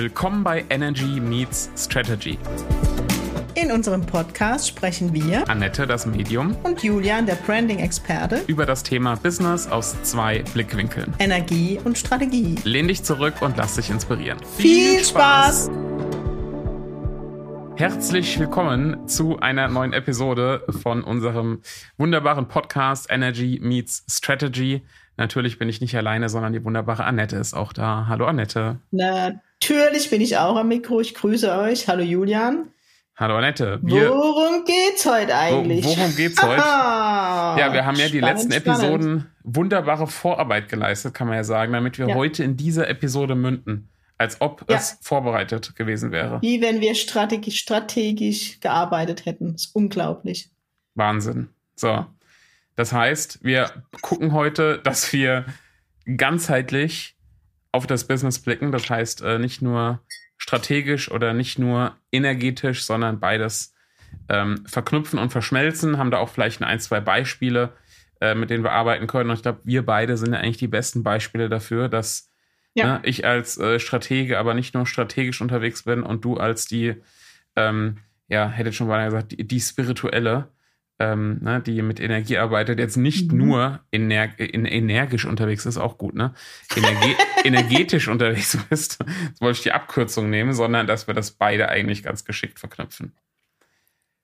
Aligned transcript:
Willkommen 0.00 0.44
bei 0.44 0.64
Energy 0.70 1.18
Meets 1.18 1.70
Strategy. 1.76 2.38
In 3.56 3.72
unserem 3.72 4.06
Podcast 4.06 4.68
sprechen 4.68 5.12
wir, 5.12 5.50
Annette, 5.50 5.88
das 5.88 6.06
Medium, 6.06 6.54
und 6.62 6.84
Julian, 6.84 7.26
der 7.26 7.34
Branding-Experte, 7.34 8.44
über 8.46 8.64
das 8.64 8.84
Thema 8.84 9.16
Business 9.16 9.66
aus 9.66 10.00
zwei 10.04 10.44
Blickwinkeln. 10.54 11.12
Energie 11.18 11.80
und 11.82 11.98
Strategie. 11.98 12.54
Lehn 12.62 12.86
dich 12.86 13.02
zurück 13.02 13.42
und 13.42 13.56
lass 13.56 13.74
dich 13.74 13.90
inspirieren. 13.90 14.38
Viel 14.56 15.04
Spaß! 15.04 15.68
Herzlich 17.74 18.38
willkommen 18.38 19.08
zu 19.08 19.40
einer 19.40 19.66
neuen 19.66 19.92
Episode 19.92 20.62
von 20.80 21.02
unserem 21.02 21.60
wunderbaren 21.96 22.46
Podcast 22.46 23.08
Energy 23.10 23.58
Meets 23.60 24.04
Strategy. 24.08 24.86
Natürlich 25.16 25.58
bin 25.58 25.68
ich 25.68 25.80
nicht 25.80 25.96
alleine, 25.96 26.28
sondern 26.28 26.52
die 26.52 26.64
wunderbare 26.64 27.02
Annette 27.02 27.34
ist 27.34 27.54
auch 27.54 27.72
da. 27.72 28.06
Hallo 28.06 28.26
Annette. 28.26 28.78
Natürlich 29.60 30.10
bin 30.10 30.20
ich 30.20 30.36
auch 30.36 30.56
am 30.56 30.68
Mikro. 30.68 31.00
Ich 31.00 31.14
grüße 31.14 31.52
euch. 31.58 31.88
Hallo 31.88 32.02
Julian. 32.02 32.70
Hallo 33.16 33.36
Annette. 33.36 33.80
Wir, 33.82 34.10
worum 34.10 34.64
geht's 34.64 35.04
heute 35.04 35.34
eigentlich? 35.34 35.84
Wo, 35.84 35.96
worum 35.96 36.14
geht's 36.14 36.40
heute? 36.42 36.60
ja, 36.60 37.72
wir 37.72 37.84
haben 37.84 37.96
ja 37.96 38.08
die 38.08 38.20
letzten 38.20 38.52
spannend. 38.52 38.82
Episoden 38.82 39.26
wunderbare 39.42 40.06
Vorarbeit 40.06 40.68
geleistet, 40.68 41.14
kann 41.14 41.26
man 41.26 41.36
ja 41.36 41.44
sagen, 41.44 41.72
damit 41.72 41.98
wir 41.98 42.08
ja. 42.08 42.14
heute 42.14 42.44
in 42.44 42.56
dieser 42.56 42.88
Episode 42.88 43.34
münden. 43.34 43.88
Als 44.16 44.40
ob 44.40 44.64
ja. 44.68 44.76
es 44.76 44.98
vorbereitet 45.00 45.76
gewesen 45.76 46.10
wäre. 46.12 46.40
Wie 46.42 46.60
wenn 46.60 46.80
wir 46.80 46.94
strategisch, 46.94 47.58
strategisch 47.58 48.60
gearbeitet 48.60 49.26
hätten. 49.26 49.52
Das 49.52 49.66
ist 49.66 49.74
unglaublich. 49.76 50.50
Wahnsinn. 50.94 51.48
So. 51.76 52.06
Das 52.74 52.92
heißt, 52.92 53.40
wir 53.42 53.84
gucken 54.02 54.32
heute, 54.32 54.80
dass 54.82 55.12
wir 55.12 55.44
ganzheitlich 56.16 57.17
auf 57.72 57.86
das 57.86 58.06
Business 58.06 58.38
blicken. 58.38 58.72
Das 58.72 58.88
heißt, 58.88 59.22
äh, 59.22 59.38
nicht 59.38 59.62
nur 59.62 60.00
strategisch 60.36 61.10
oder 61.10 61.34
nicht 61.34 61.58
nur 61.58 61.96
energetisch, 62.12 62.84
sondern 62.84 63.20
beides 63.20 63.74
ähm, 64.28 64.64
verknüpfen 64.66 65.18
und 65.18 65.30
verschmelzen. 65.30 65.98
Haben 65.98 66.10
da 66.10 66.18
auch 66.18 66.28
vielleicht 66.28 66.62
ein, 66.62 66.80
zwei 66.80 67.00
Beispiele, 67.00 67.72
äh, 68.20 68.34
mit 68.34 68.50
denen 68.50 68.64
wir 68.64 68.72
arbeiten 68.72 69.06
können. 69.06 69.30
Und 69.30 69.36
ich 69.36 69.42
glaube, 69.42 69.60
wir 69.64 69.84
beide 69.84 70.16
sind 70.16 70.32
ja 70.32 70.40
eigentlich 70.40 70.56
die 70.56 70.68
besten 70.68 71.02
Beispiele 71.02 71.48
dafür, 71.48 71.88
dass 71.88 72.30
ja. 72.74 72.94
ne, 72.94 73.00
ich 73.02 73.26
als 73.26 73.58
äh, 73.58 73.78
Stratege 73.78 74.38
aber 74.38 74.54
nicht 74.54 74.74
nur 74.74 74.86
strategisch 74.86 75.40
unterwegs 75.40 75.82
bin 75.82 76.02
und 76.02 76.24
du 76.24 76.36
als 76.36 76.66
die, 76.66 76.94
ähm, 77.56 77.98
ja, 78.28 78.48
hätte 78.48 78.72
schon 78.72 78.88
mal 78.88 79.04
gesagt, 79.04 79.32
die, 79.32 79.46
die 79.46 79.60
spirituelle 79.60 80.48
ähm, 80.98 81.38
ne, 81.40 81.60
die 81.60 81.80
mit 81.82 82.00
Energie 82.00 82.38
arbeitet, 82.38 82.78
jetzt 82.78 82.96
nicht 82.96 83.30
mhm. 83.30 83.38
nur 83.38 83.80
ener 83.92 84.38
in, 84.38 84.64
energisch 84.64 85.24
unterwegs 85.24 85.64
ist, 85.66 85.78
auch 85.78 85.98
gut, 85.98 86.14
ne? 86.14 86.34
Energe 86.76 87.16
energetisch 87.44 88.08
unterwegs 88.08 88.58
bist, 88.68 88.98
jetzt 89.28 89.40
wollte 89.40 89.58
ich 89.58 89.62
die 89.62 89.72
Abkürzung 89.72 90.28
nehmen, 90.30 90.52
sondern 90.52 90.86
dass 90.86 91.06
wir 91.06 91.14
das 91.14 91.30
beide 91.30 91.68
eigentlich 91.68 92.02
ganz 92.02 92.24
geschickt 92.24 92.58
verknüpfen. 92.58 93.12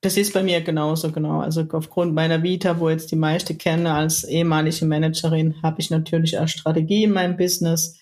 Das 0.00 0.18
ist 0.18 0.34
bei 0.34 0.42
mir 0.42 0.60
genauso, 0.60 1.10
genau. 1.12 1.40
Also 1.40 1.66
aufgrund 1.72 2.12
meiner 2.12 2.42
Vita, 2.42 2.78
wo 2.78 2.90
jetzt 2.90 3.10
die 3.10 3.16
meiste 3.16 3.54
kenne 3.54 3.94
als 3.94 4.24
ehemalige 4.24 4.84
Managerin, 4.84 5.54
habe 5.62 5.80
ich 5.80 5.90
natürlich 5.90 6.38
auch 6.38 6.48
Strategie 6.48 7.04
in 7.04 7.12
meinem 7.12 7.38
Business. 7.38 7.98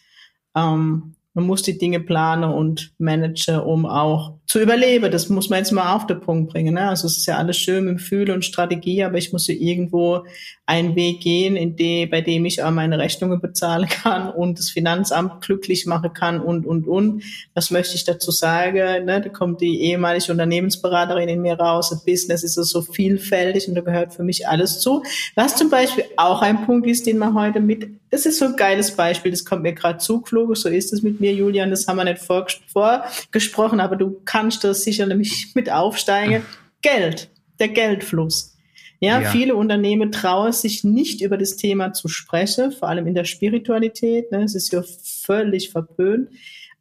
Ähm, 0.56 1.14
man 1.34 1.46
muss 1.46 1.62
die 1.62 1.78
Dinge 1.78 2.00
planen 2.00 2.52
und 2.52 2.92
managen, 2.98 3.60
um 3.60 3.86
auch 3.86 4.34
zu 4.46 4.60
überleben. 4.60 5.10
Das 5.10 5.30
muss 5.30 5.48
man 5.48 5.60
jetzt 5.60 5.72
mal 5.72 5.94
auf 5.94 6.06
den 6.06 6.20
Punkt 6.20 6.52
bringen. 6.52 6.74
Ne? 6.74 6.88
Also 6.88 7.06
es 7.06 7.16
ist 7.16 7.26
ja 7.26 7.38
alles 7.38 7.56
schön 7.56 7.86
mit 7.86 8.02
Fühle 8.02 8.34
und 8.34 8.44
Strategie, 8.44 9.02
aber 9.02 9.16
ich 9.16 9.32
muss 9.32 9.46
ja 9.46 9.54
irgendwo 9.54 10.24
einen 10.66 10.94
Weg 10.94 11.20
gehen, 11.20 11.56
in 11.56 11.74
dem, 11.74 12.10
bei 12.10 12.20
dem 12.20 12.44
ich 12.44 12.62
auch 12.62 12.70
meine 12.70 12.98
Rechnungen 12.98 13.40
bezahlen 13.40 13.88
kann 14.02 14.30
und 14.30 14.58
das 14.58 14.68
Finanzamt 14.68 15.40
glücklich 15.40 15.86
machen 15.86 16.12
kann 16.12 16.38
und, 16.38 16.66
und, 16.66 16.86
und. 16.86 17.22
Was 17.54 17.70
möchte 17.70 17.94
ich 17.94 18.04
dazu 18.04 18.30
sagen? 18.30 19.06
Ne? 19.06 19.22
Da 19.22 19.28
kommt 19.30 19.62
die 19.62 19.80
ehemalige 19.80 20.32
Unternehmensberaterin 20.32 21.30
in 21.30 21.40
mir 21.40 21.58
raus. 21.58 21.88
Das 21.88 22.04
Business 22.04 22.44
ist 22.44 22.54
so 22.56 22.82
vielfältig 22.82 23.68
und 23.68 23.74
da 23.74 23.80
gehört 23.80 24.12
für 24.12 24.22
mich 24.22 24.46
alles 24.46 24.80
zu. 24.80 25.02
Was 25.34 25.56
zum 25.56 25.70
Beispiel 25.70 26.04
auch 26.18 26.42
ein 26.42 26.66
Punkt 26.66 26.86
ist, 26.86 27.06
den 27.06 27.16
man 27.16 27.34
heute 27.34 27.60
mit, 27.60 27.88
das 28.12 28.26
ist 28.26 28.38
so 28.38 28.44
ein 28.44 28.56
geiles 28.56 28.94
Beispiel, 28.94 29.30
das 29.30 29.42
kommt 29.42 29.62
mir 29.62 29.72
gerade 29.72 29.98
zugeflogen, 29.98 30.54
so 30.54 30.68
ist 30.68 30.92
es 30.92 31.02
mit 31.02 31.18
mir, 31.18 31.32
Julian, 31.32 31.70
das 31.70 31.88
haben 31.88 31.96
wir 31.96 32.04
nicht 32.04 32.20
vorgesprochen, 32.20 33.80
aber 33.80 33.96
du 33.96 34.20
kannst 34.26 34.62
du 34.64 34.74
sicher 34.74 35.06
nämlich 35.06 35.52
mit 35.54 35.72
aufsteigen. 35.72 36.42
Geld, 36.82 37.30
der 37.58 37.68
Geldfluss. 37.68 38.54
Ja, 39.00 39.22
ja, 39.22 39.30
viele 39.30 39.56
Unternehmen 39.56 40.12
trauen 40.12 40.52
sich 40.52 40.84
nicht 40.84 41.22
über 41.22 41.38
das 41.38 41.56
Thema 41.56 41.94
zu 41.94 42.08
sprechen, 42.08 42.70
vor 42.72 42.90
allem 42.90 43.06
in 43.06 43.14
der 43.14 43.24
Spiritualität. 43.24 44.30
Ne? 44.30 44.44
Es 44.44 44.54
ist 44.54 44.72
ja 44.72 44.82
völlig 45.02 45.70
verpönt. 45.70 46.28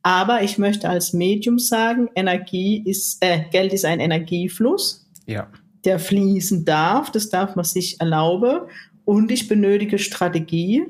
Aber 0.03 0.43
ich 0.43 0.57
möchte 0.57 0.89
als 0.89 1.13
Medium 1.13 1.59
sagen, 1.59 2.09
Energie 2.13 2.83
ist, 2.85 3.23
äh, 3.23 3.45
Geld 3.51 3.71
ist 3.71 3.85
ein 3.85 4.01
Energiefluss, 4.01 5.09
ja. 5.25 5.47
der 5.85 5.97
fließen 5.97 6.65
darf. 6.65 7.09
Das 7.09 7.29
darf 7.29 7.55
man 7.55 7.63
sich 7.63 8.01
erlauben. 8.01 8.67
Und 9.05 9.31
ich 9.31 9.47
benötige 9.47 9.97
Strategie, 9.97 10.85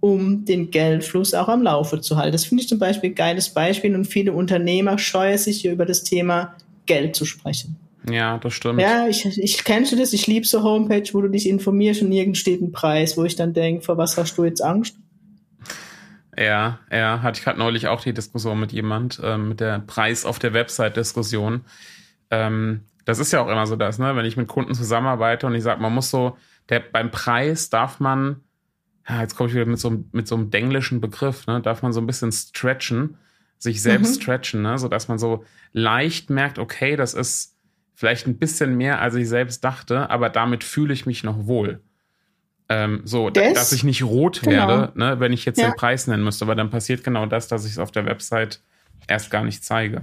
um 0.00 0.44
den 0.44 0.70
Geldfluss 0.70 1.34
auch 1.34 1.48
am 1.48 1.62
Laufe 1.62 2.00
zu 2.00 2.16
halten. 2.16 2.32
Das 2.32 2.44
finde 2.44 2.62
ich 2.62 2.68
zum 2.68 2.78
Beispiel 2.78 3.10
ein 3.10 3.16
geiles 3.16 3.50
Beispiel 3.50 3.94
und 3.94 4.04
viele 4.04 4.32
Unternehmer 4.32 4.98
scheuen 4.98 5.38
sich 5.38 5.60
hier 5.60 5.72
über 5.72 5.86
das 5.86 6.04
Thema 6.04 6.54
Geld 6.86 7.16
zu 7.16 7.24
sprechen. 7.24 7.76
Ja, 8.08 8.38
das 8.38 8.54
stimmt. 8.54 8.80
Ja, 8.80 9.06
ich, 9.08 9.26
ich 9.26 9.64
kennst 9.64 9.92
du 9.92 9.96
das? 9.96 10.12
Ich 10.12 10.26
liebe 10.26 10.46
so 10.46 10.62
Homepage, 10.62 11.08
wo 11.12 11.20
du 11.20 11.28
dich 11.28 11.48
informierst 11.48 12.02
und 12.02 12.08
nirgends 12.08 12.38
steht 12.38 12.62
ein 12.62 12.72
Preis, 12.72 13.16
wo 13.16 13.24
ich 13.24 13.36
dann 13.36 13.52
denke, 13.52 13.82
vor 13.82 13.98
was 13.98 14.16
hast 14.16 14.38
du 14.38 14.44
jetzt 14.44 14.62
Angst? 14.62 14.96
Ja, 16.36 16.78
ja, 16.92 17.20
hatte 17.22 17.38
ich 17.38 17.44
gerade 17.44 17.58
neulich 17.58 17.88
auch 17.88 18.00
die 18.00 18.14
Diskussion 18.14 18.60
mit 18.60 18.72
jemand, 18.72 19.20
ähm, 19.24 19.48
mit 19.48 19.60
der 19.60 19.80
Preis 19.80 20.24
auf 20.24 20.38
der 20.38 20.54
Website-Diskussion. 20.54 21.62
Ähm, 22.30 22.82
das 23.04 23.18
ist 23.18 23.32
ja 23.32 23.42
auch 23.42 23.48
immer 23.48 23.66
so 23.66 23.74
das, 23.74 23.98
ne? 23.98 24.14
Wenn 24.14 24.24
ich 24.24 24.36
mit 24.36 24.46
Kunden 24.46 24.74
zusammenarbeite 24.74 25.46
und 25.46 25.54
ich 25.54 25.64
sage, 25.64 25.82
man 25.82 25.92
muss 25.92 26.10
so, 26.10 26.36
der, 26.68 26.80
beim 26.80 27.10
Preis 27.10 27.70
darf 27.70 27.98
man 27.98 28.42
ja, 29.08 29.22
jetzt 29.22 29.36
komme 29.36 29.48
ich 29.48 29.54
wieder 29.54 29.66
mit 29.66 29.78
so, 29.78 30.04
mit 30.12 30.28
so 30.28 30.34
einem 30.34 30.50
denglischen 30.50 31.00
Begriff, 31.00 31.46
ne? 31.46 31.60
darf 31.60 31.82
man 31.82 31.92
so 31.92 32.00
ein 32.00 32.06
bisschen 32.06 32.30
stretchen, 32.30 33.16
sich 33.58 33.80
selbst 33.80 34.16
mhm. 34.16 34.22
stretchen, 34.22 34.62
ne? 34.62 34.78
sodass 34.78 35.08
man 35.08 35.18
so 35.18 35.44
leicht 35.72 36.30
merkt, 36.30 36.58
okay, 36.58 36.96
das 36.96 37.14
ist 37.14 37.56
vielleicht 37.94 38.26
ein 38.26 38.38
bisschen 38.38 38.76
mehr, 38.76 39.00
als 39.00 39.14
ich 39.14 39.28
selbst 39.28 39.64
dachte, 39.64 40.10
aber 40.10 40.28
damit 40.28 40.62
fühle 40.62 40.92
ich 40.92 41.06
mich 41.06 41.24
noch 41.24 41.46
wohl. 41.46 41.80
Ähm, 42.68 43.00
so, 43.04 43.30
das, 43.30 43.54
dass 43.54 43.72
ich 43.72 43.82
nicht 43.82 44.02
rot 44.02 44.42
genau. 44.42 44.68
werde, 44.68 44.98
ne, 44.98 45.20
wenn 45.20 45.32
ich 45.32 45.46
jetzt 45.46 45.58
ja. 45.58 45.70
den 45.70 45.76
Preis 45.76 46.06
nennen 46.06 46.22
müsste, 46.22 46.46
weil 46.46 46.56
dann 46.56 46.68
passiert 46.68 47.02
genau 47.02 47.24
das, 47.24 47.48
dass 47.48 47.64
ich 47.64 47.72
es 47.72 47.78
auf 47.78 47.90
der 47.90 48.04
Website 48.04 48.60
erst 49.06 49.30
gar 49.30 49.42
nicht 49.42 49.64
zeige. 49.64 50.02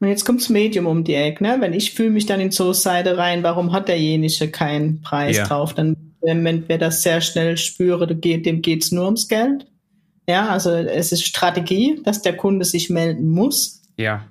Und 0.00 0.08
jetzt 0.08 0.26
kommt's 0.26 0.50
Medium 0.50 0.86
um 0.86 1.02
die 1.04 1.14
Ecke, 1.14 1.42
ne? 1.42 1.56
Wenn 1.60 1.72
ich 1.72 1.94
fühle 1.94 2.10
mich 2.10 2.26
dann 2.26 2.40
in 2.40 2.50
so 2.50 2.72
Seite 2.72 3.16
rein, 3.16 3.42
warum 3.42 3.72
hat 3.72 3.88
derjenige 3.88 4.48
keinen 4.48 5.00
Preis 5.00 5.36
ja. 5.36 5.46
drauf? 5.46 5.74
Dann 5.74 6.11
wenn 6.22 6.68
wir 6.68 6.78
das 6.78 7.02
sehr 7.02 7.20
schnell 7.20 7.56
spüren, 7.56 8.20
dem 8.20 8.62
geht 8.62 8.84
es 8.84 8.92
nur 8.92 9.06
ums 9.06 9.28
Geld. 9.28 9.66
Ja, 10.28 10.48
also 10.48 10.70
es 10.70 11.12
ist 11.12 11.24
Strategie, 11.24 12.00
dass 12.04 12.22
der 12.22 12.36
Kunde 12.36 12.64
sich 12.64 12.90
melden 12.90 13.28
muss. 13.30 13.82
Ja. 13.96 14.24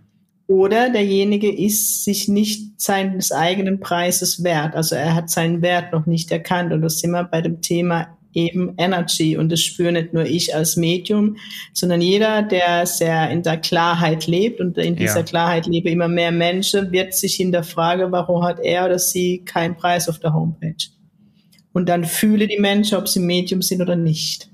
Oder 0.48 0.90
derjenige 0.90 1.50
ist 1.50 2.04
sich 2.04 2.28
nicht 2.28 2.82
seines 2.82 3.32
eigenen 3.32 3.80
Preises 3.80 4.44
wert. 4.44 4.76
Also 4.76 4.96
er 4.96 5.16
hat 5.16 5.30
seinen 5.30 5.62
Wert 5.62 5.94
noch 5.94 6.06
nicht 6.06 6.32
erkannt. 6.32 6.74
Und 6.74 6.82
das 6.82 7.00
sind 7.00 7.12
wir 7.12 7.24
bei 7.24 7.42
dem 7.42 7.62
Thema 7.62 8.18
eben 8.34 8.74
Energy. 8.78 9.38
Und 9.38 9.50
das 9.50 9.62
spüre 9.62 9.92
nicht 9.92 10.14
nur 10.14 10.26
ich 10.26 10.56
als 10.56 10.76
Medium, 10.78 11.38
sondern 11.74 12.02
jeder, 12.02 12.42
der 12.42 12.86
sehr 12.86 13.30
in 13.30 13.44
der 13.44 13.58
Klarheit 13.58 14.28
lebt 14.28 14.60
und 14.60 14.78
in 14.78 14.96
dieser 14.96 15.20
ja. 15.20 15.24
Klarheit 15.24 15.68
lebe 15.68 15.90
immer 15.90 16.08
mehr 16.08 16.32
Menschen, 16.32 16.92
wird 16.92 17.14
sich 17.14 17.36
hinterfragen, 17.36 18.12
warum 18.12 18.44
hat 18.44 18.60
er 18.60 18.86
oder 18.86 19.00
sie 19.00 19.44
keinen 19.46 19.76
Preis 19.76 20.10
auf 20.10 20.20
der 20.20 20.34
Homepage. 20.34 20.76
Und 21.74 21.88
dann 21.88 22.06
fühle 22.06 22.48
die 22.48 22.60
Menschen, 22.60 22.98
ob 22.98 23.08
sie 23.08 23.20
Medium 23.20 23.62
sind 23.62 23.82
oder 23.82 23.96
nicht. 23.96 24.50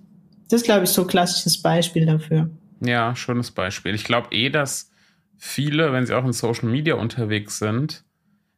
Das 0.49 0.61
ist, 0.61 0.65
glaube 0.65 0.85
ich, 0.85 0.91
so 0.91 1.01
ein 1.01 1.07
klassisches 1.07 1.61
Beispiel 1.61 2.05
dafür. 2.05 2.49
Ja, 2.79 3.15
schönes 3.15 3.51
Beispiel. 3.51 3.95
Ich 3.95 4.03
glaube 4.03 4.29
eh, 4.31 4.49
dass 4.49 4.91
viele, 5.37 5.91
wenn 5.91 6.05
sie 6.05 6.15
auch 6.15 6.25
in 6.25 6.33
Social 6.33 6.69
Media 6.69 6.95
unterwegs 6.95 7.59
sind, 7.59 8.03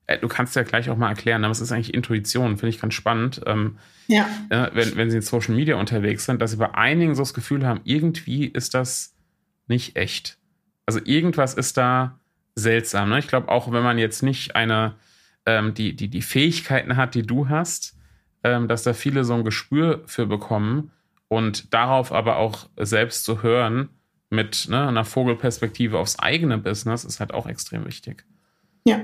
äh, 0.07 0.17
du 0.17 0.27
kannst 0.27 0.55
ja 0.55 0.63
gleich 0.63 0.89
auch 0.89 0.97
mal 0.97 1.09
erklären, 1.09 1.43
aber 1.43 1.51
es 1.51 1.61
ist 1.61 1.71
eigentlich 1.71 1.93
Intuition, 1.93 2.57
finde 2.57 2.69
ich 2.69 2.81
ganz 2.81 2.93
spannend. 2.95 3.41
Ähm, 3.45 3.77
ja. 4.07 4.27
Äh, 4.49 4.69
wenn, 4.73 4.95
wenn 4.95 5.11
sie 5.11 5.17
in 5.17 5.21
Social 5.21 5.55
Media 5.55 5.75
unterwegs 5.75 6.25
sind, 6.25 6.41
dass 6.41 6.51
sie 6.51 6.57
bei 6.57 6.73
einigen 6.73 7.13
so 7.13 7.21
das 7.21 7.33
Gefühl 7.33 7.65
haben, 7.65 7.81
irgendwie 7.83 8.45
ist 8.45 8.73
das 8.73 9.15
nicht 9.67 9.95
echt. 9.95 10.37
Also 10.87 10.99
irgendwas 11.03 11.53
ist 11.53 11.77
da 11.77 12.19
seltsam. 12.55 13.09
Ne? 13.09 13.19
Ich 13.19 13.27
glaube, 13.27 13.49
auch 13.49 13.71
wenn 13.71 13.83
man 13.83 13.99
jetzt 13.99 14.23
nicht 14.23 14.55
eine, 14.55 14.95
ähm, 15.45 15.75
die, 15.75 15.95
die, 15.95 16.07
die 16.07 16.23
Fähigkeiten 16.23 16.97
hat, 16.97 17.13
die 17.13 17.21
du 17.21 17.49
hast, 17.49 17.95
dass 18.43 18.83
da 18.83 18.93
viele 18.93 19.23
so 19.23 19.33
ein 19.33 19.43
Gespür 19.43 20.01
für 20.05 20.25
bekommen 20.25 20.91
und 21.27 21.73
darauf 21.73 22.11
aber 22.11 22.37
auch 22.37 22.67
selbst 22.77 23.25
zu 23.25 23.43
hören 23.43 23.89
mit 24.29 24.67
ne, 24.69 24.87
einer 24.87 25.05
Vogelperspektive 25.05 25.97
aufs 25.97 26.19
eigene 26.19 26.57
Business 26.57 27.03
ist 27.03 27.19
halt 27.19 27.33
auch 27.33 27.47
extrem 27.47 27.85
wichtig. 27.85 28.25
Ja. 28.85 29.01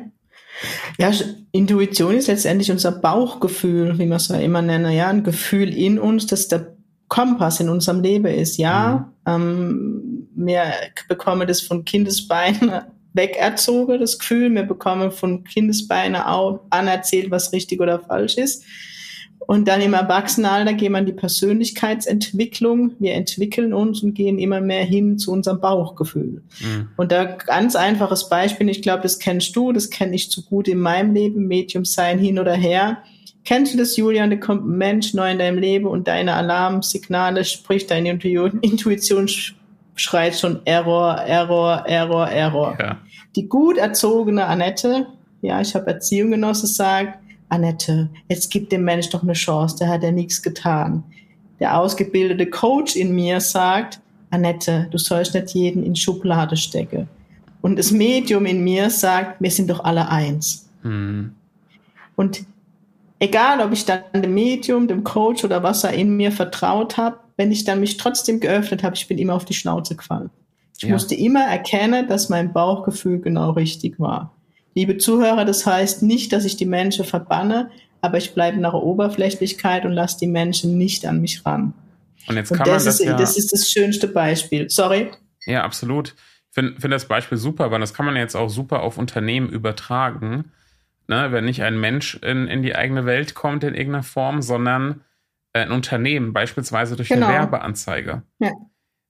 Ja, 0.98 1.12
Intuition 1.52 2.16
ist 2.16 2.28
letztendlich 2.28 2.72
unser 2.72 2.94
Bauchgefühl, 2.94 3.98
wie 4.00 4.06
man 4.06 4.18
es 4.18 4.30
ja 4.30 4.38
immer 4.38 4.62
nennt. 4.62 4.90
Ja, 4.90 5.10
ein 5.10 5.24
Gefühl 5.24 5.74
in 5.74 6.00
uns, 6.00 6.28
das 6.28 6.48
der 6.48 6.76
Kompass 7.10 7.60
in 7.60 7.70
unserem 7.70 8.02
Leben 8.02 8.28
ist. 8.28 8.58
Ja, 8.58 9.12
mhm. 9.26 9.32
ähm, 9.32 10.28
wir 10.36 10.74
bekommen 11.08 11.48
das 11.48 11.62
von 11.62 11.84
Kindesbeinen 11.84 12.82
wegerzogen, 13.14 14.00
das 14.00 14.18
Gefühl. 14.18 14.54
Wir 14.54 14.64
bekommen 14.64 15.12
von 15.12 15.44
Kindesbeinen 15.44 16.22
auch 16.22 16.62
anerzählt, 16.70 17.32
was 17.32 17.52
richtig 17.52 17.82
oder 17.82 18.00
falsch 18.00 18.38
ist. 18.38 18.64
Und 19.48 19.68
dann 19.68 19.82
im 19.82 19.94
Erwachsenenalter 19.94 20.74
gehen 20.74 20.94
wir 20.94 21.00
in 21.00 21.06
die 21.06 21.14
Persönlichkeitsentwicklung. 21.14 22.94
Wir 23.00 23.14
entwickeln 23.14 23.74
uns 23.74 24.02
und 24.02 24.16
gehen 24.16 24.40
immer 24.40 24.60
mehr 24.60 24.84
hin 24.84 25.18
zu 25.20 25.32
unserem 25.32 25.60
Bauchgefühl. 25.60 26.42
Mhm. 26.60 26.90
Und 26.98 27.12
da 27.12 27.26
ganz 27.26 27.76
einfaches 27.76 28.30
Beispiel, 28.30 28.70
ich 28.70 28.82
glaube, 28.82 29.04
das 29.04 29.20
kennst 29.20 29.56
du, 29.56 29.72
das 29.72 29.90
kenne 29.90 30.16
ich 30.16 30.32
zu 30.32 30.44
gut 30.44 30.68
in 30.68 30.80
meinem 30.80 31.14
Leben, 31.14 31.48
Medium 31.48 31.86
sein 31.86 32.18
hin 32.18 32.40
oder 32.40 32.54
her. 32.54 33.04
Kennst 33.44 33.74
du 33.74 33.78
das, 33.78 33.96
Julian? 33.96 34.32
Da 34.32 34.38
kommt 34.38 34.66
ein 34.66 34.78
Mensch 34.78 35.14
neu 35.14 35.32
in 35.32 35.38
deinem 35.38 35.60
Leben 35.60 35.86
und 35.86 36.08
deine 36.08 36.34
Alarmsignale, 36.34 37.46
sprich 37.46 37.86
deine 37.86 38.10
Intuition 38.10 39.30
schreit 39.96 40.36
schon 40.36 40.62
Error, 40.66 41.18
Error, 41.22 41.86
Error, 41.86 42.28
Error. 42.28 42.78
Ja. 42.80 42.98
Die 43.36 43.48
gut 43.48 43.78
erzogene 43.78 44.46
Annette, 44.46 45.08
ja, 45.42 45.62
ich 45.62 45.76
habe 45.76 45.88
Erziehung 45.88 46.32
genossen, 46.32 46.68
sagt, 46.68 47.20
Annette, 47.50 48.10
jetzt 48.30 48.52
gib 48.52 48.70
dem 48.70 48.84
Mensch 48.84 49.10
doch 49.10 49.24
eine 49.24 49.34
Chance, 49.34 49.78
der 49.80 49.90
hat 49.90 50.04
ja 50.04 50.12
nichts 50.12 50.42
getan. 50.42 51.04
Der 51.60 51.80
ausgebildete 51.80 52.48
Coach 52.48 52.96
in 52.96 53.14
mir 53.14 53.40
sagt, 53.40 54.00
Annette, 54.30 54.88
du 54.92 54.98
sollst 54.98 55.34
nicht 55.34 55.52
jeden 55.52 55.84
in 55.84 55.96
Schublade 55.96 56.58
stecken. 56.58 57.08
Und 57.62 57.80
das 57.80 57.92
Medium 57.92 58.46
in 58.46 58.64
mir 58.64 58.90
sagt, 58.90 59.42
wir 59.42 59.52
sind 59.52 59.70
doch 59.70 59.84
alle 59.84 60.10
eins. 60.10 60.70
Mhm. 60.84 61.34
Und 62.16 62.46
egal, 63.20 63.62
ob 63.62 63.72
ich 63.72 63.86
dann 63.86 64.02
dem 64.14 64.34
Medium, 64.34 64.88
dem 64.88 65.04
Coach 65.04 65.44
oder 65.44 65.64
was 65.64 65.84
er 65.84 65.94
in 65.94 66.16
mir 66.16 66.32
vertraut 66.32 66.98
habe, 66.98 67.18
wenn 67.38 67.52
ich 67.52 67.64
dann 67.64 67.80
mich 67.80 67.98
trotzdem 67.98 68.40
geöffnet 68.40 68.84
habe, 68.84 68.96
ich 68.96 69.08
bin 69.08 69.18
immer 69.18 69.34
auf 69.34 69.46
die 69.46 69.54
Schnauze 69.54 69.96
gefallen. 69.96 70.30
Ich 70.78 70.84
ja. 70.84 70.94
musste 70.94 71.16
immer 71.16 71.44
erkennen, 71.44 72.08
dass 72.08 72.30
mein 72.30 72.52
Bauchgefühl 72.54 73.20
genau 73.20 73.52
richtig 73.52 74.00
war. 74.00 74.35
Liebe 74.76 74.98
Zuhörer, 74.98 75.46
das 75.46 75.66
heißt 75.66 76.04
nicht, 76.04 76.34
dass 76.34 76.44
ich 76.46 76.58
die 76.58 76.66
Menschen 76.66 77.06
verbanne, 77.06 77.72
aber 78.02 78.18
ich 78.18 78.34
bleibe 78.34 78.60
nach 78.60 78.74
Oberflächlichkeit 78.74 79.86
und 79.86 79.94
lasse 79.94 80.20
die 80.20 80.28
Menschen 80.28 80.78
nicht 80.78 81.06
an 81.06 81.22
mich 81.22 81.46
ran. 81.46 81.74
Und 82.28 82.36
jetzt 82.36 82.50
kann 82.50 82.60
und 82.60 82.68
das 82.68 82.84
man 82.84 82.86
das, 82.86 83.00
ist, 83.00 83.06
ja, 83.06 83.18
das 83.18 83.38
ist 83.38 83.54
das 83.54 83.70
schönste 83.70 84.08
Beispiel. 84.08 84.70
Sorry. 84.70 85.12
Ja, 85.46 85.64
absolut. 85.64 86.10
Ich 86.50 86.56
finde 86.56 86.80
find 86.80 86.94
das 86.94 87.08
Beispiel 87.08 87.38
super, 87.38 87.72
weil 87.72 87.80
das 87.80 87.94
kann 87.94 88.06
man 88.06 88.16
jetzt 88.16 88.36
auch 88.36 88.50
super 88.50 88.82
auf 88.82 88.98
Unternehmen 88.98 89.50
übertragen. 89.50 90.52
Ne, 91.08 91.32
wenn 91.32 91.46
nicht 91.46 91.62
ein 91.62 91.80
Mensch 91.80 92.16
in, 92.16 92.48
in 92.48 92.64
die 92.64 92.76
eigene 92.76 93.06
Welt 93.06 93.36
kommt 93.36 93.64
in 93.64 93.76
irgendeiner 93.76 94.04
Form, 94.04 94.42
sondern 94.42 95.02
äh, 95.54 95.60
ein 95.60 95.72
Unternehmen, 95.72 96.34
beispielsweise 96.34 96.96
durch 96.96 97.10
genau. 97.10 97.28
eine 97.28 97.36
Werbeanzeige. 97.36 98.24
Ja. 98.40 98.52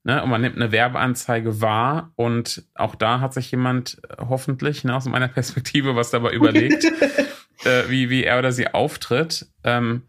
Ne, 0.08 0.22
und 0.22 0.30
man 0.30 0.40
nimmt 0.40 0.56
eine 0.56 0.72
Werbeanzeige 0.72 1.62
wahr 1.62 2.12
und 2.16 2.64
auch 2.76 2.94
da 2.94 3.22
hat 3.22 3.34
sich 3.34 3.50
jemand 3.50 4.00
äh, 4.08 4.18
hoffentlich 4.30 4.84
ne, 4.84 4.96
aus 4.96 5.06
meiner 5.06 5.28
Perspektive 5.30 5.96
was 5.96 6.12
dabei 6.12 6.32
überlegt, 6.32 6.84
äh, 7.66 7.90
wie, 7.90 8.12
wie 8.12 8.24
er 8.24 8.38
oder 8.38 8.52
sie 8.52 8.72
auftritt. 8.72 9.48
Ähm, 9.64 10.04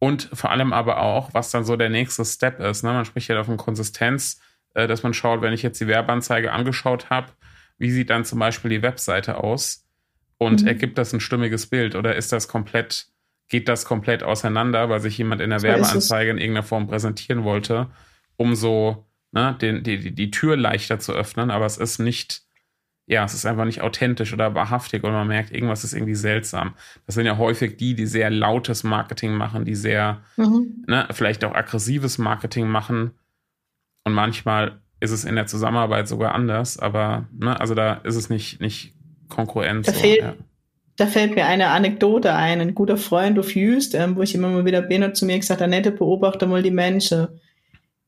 und 0.00 0.28
vor 0.34 0.50
allem 0.50 0.74
aber 0.74 1.00
auch, 1.00 1.32
was 1.32 1.50
dann 1.50 1.64
so 1.64 1.76
der 1.76 1.88
nächste 1.88 2.26
Step 2.26 2.60
ist. 2.60 2.82
Ne? 2.82 2.92
Man 2.92 3.06
spricht 3.06 3.30
ja 3.30 3.42
von 3.42 3.56
Konsistenz, 3.56 4.38
äh, 4.74 4.86
dass 4.86 5.02
man 5.02 5.14
schaut, 5.14 5.40
wenn 5.40 5.54
ich 5.54 5.62
jetzt 5.62 5.80
die 5.80 5.88
Werbeanzeige 5.88 6.52
angeschaut 6.52 7.08
habe, 7.08 7.32
wie 7.78 7.90
sieht 7.90 8.10
dann 8.10 8.26
zum 8.26 8.38
Beispiel 8.38 8.70
die 8.70 8.82
Webseite 8.82 9.38
aus 9.38 9.88
und 10.36 10.60
mhm. 10.60 10.68
ergibt 10.68 10.98
das 10.98 11.14
ein 11.14 11.20
stimmiges 11.20 11.68
Bild 11.68 11.94
oder 11.94 12.16
ist 12.16 12.32
das 12.32 12.48
komplett, 12.48 13.06
geht 13.48 13.66
das 13.66 13.86
komplett 13.86 14.22
auseinander, 14.22 14.90
weil 14.90 15.00
sich 15.00 15.16
jemand 15.16 15.40
in 15.40 15.48
der 15.48 15.60
so 15.60 15.68
Werbeanzeige 15.68 16.32
in 16.32 16.36
irgendeiner 16.36 16.66
Form 16.66 16.86
präsentieren 16.86 17.44
wollte, 17.44 17.86
um 18.36 18.54
so 18.54 19.07
ne, 19.32 19.56
den, 19.60 19.82
die, 19.82 20.14
die 20.14 20.30
Tür 20.30 20.56
leichter 20.56 20.98
zu 20.98 21.12
öffnen, 21.12 21.50
aber 21.50 21.66
es 21.66 21.76
ist 21.76 21.98
nicht, 21.98 22.42
ja, 23.06 23.24
es 23.24 23.34
ist 23.34 23.46
einfach 23.46 23.64
nicht 23.64 23.80
authentisch 23.80 24.32
oder 24.32 24.54
wahrhaftig 24.54 25.04
und 25.04 25.12
man 25.12 25.28
merkt, 25.28 25.52
irgendwas 25.52 25.84
ist 25.84 25.94
irgendwie 25.94 26.14
seltsam. 26.14 26.74
Das 27.06 27.14
sind 27.14 27.26
ja 27.26 27.38
häufig 27.38 27.76
die, 27.76 27.94
die 27.94 28.06
sehr 28.06 28.30
lautes 28.30 28.84
Marketing 28.84 29.32
machen, 29.32 29.64
die 29.64 29.74
sehr, 29.74 30.22
mhm. 30.36 30.84
ne, 30.86 31.08
vielleicht 31.10 31.44
auch 31.44 31.54
aggressives 31.54 32.18
Marketing 32.18 32.68
machen. 32.68 33.12
Und 34.04 34.14
manchmal 34.14 34.80
ist 35.00 35.10
es 35.10 35.24
in 35.24 35.36
der 35.36 35.46
Zusammenarbeit 35.46 36.08
sogar 36.08 36.34
anders, 36.34 36.78
aber 36.78 37.28
ne, 37.38 37.58
also 37.58 37.74
da 37.74 37.94
ist 37.94 38.16
es 38.16 38.30
nicht, 38.30 38.60
nicht 38.60 38.94
konkurrent. 39.28 39.86
Da, 39.86 39.92
so, 39.92 40.00
fehlt, 40.00 40.20
ja. 40.20 40.34
da 40.96 41.06
fällt 41.06 41.34
mir 41.34 41.46
eine 41.46 41.68
Anekdote 41.68 42.34
ein. 42.34 42.60
Ein 42.60 42.74
guter 42.74 42.96
Freund 42.96 43.38
auf 43.38 43.54
Jüst, 43.54 43.94
ähm, 43.94 44.16
wo 44.16 44.22
ich 44.22 44.34
immer 44.34 44.48
mal 44.48 44.64
wieder 44.64 44.82
bin, 44.82 45.04
hat 45.04 45.16
zu 45.16 45.26
mir 45.26 45.38
gesagt, 45.38 45.62
Annette, 45.62 45.92
beobachte 45.92 46.46
mal 46.46 46.62
die 46.62 46.70
Menschen 46.70 47.28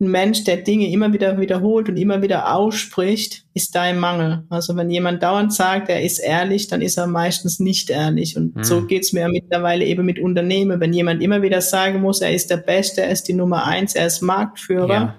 ein 0.00 0.10
Mensch, 0.10 0.44
der 0.44 0.56
Dinge 0.56 0.90
immer 0.90 1.12
wieder 1.12 1.38
wiederholt 1.38 1.90
und 1.90 1.98
immer 1.98 2.22
wieder 2.22 2.54
ausspricht, 2.54 3.44
ist 3.52 3.74
da 3.74 3.88
im 3.88 3.98
Mangel. 3.98 4.44
Also 4.48 4.74
wenn 4.74 4.90
jemand 4.90 5.22
dauernd 5.22 5.52
sagt, 5.52 5.90
er 5.90 6.02
ist 6.02 6.18
ehrlich, 6.18 6.68
dann 6.68 6.80
ist 6.80 6.96
er 6.96 7.06
meistens 7.06 7.60
nicht 7.60 7.90
ehrlich. 7.90 8.36
Und 8.36 8.56
mhm. 8.56 8.64
so 8.64 8.86
geht's 8.86 9.12
mir 9.12 9.28
mittlerweile 9.28 9.84
eben 9.84 10.06
mit 10.06 10.18
Unternehmen. 10.18 10.80
Wenn 10.80 10.94
jemand 10.94 11.22
immer 11.22 11.42
wieder 11.42 11.60
sagen 11.60 12.00
muss, 12.00 12.22
er 12.22 12.32
ist 12.32 12.50
der 12.50 12.56
Beste, 12.56 13.02
er 13.02 13.10
ist 13.10 13.28
die 13.28 13.34
Nummer 13.34 13.66
eins, 13.66 13.94
er 13.94 14.06
ist 14.06 14.22
Marktführer, 14.22 14.88
ja, 14.88 15.16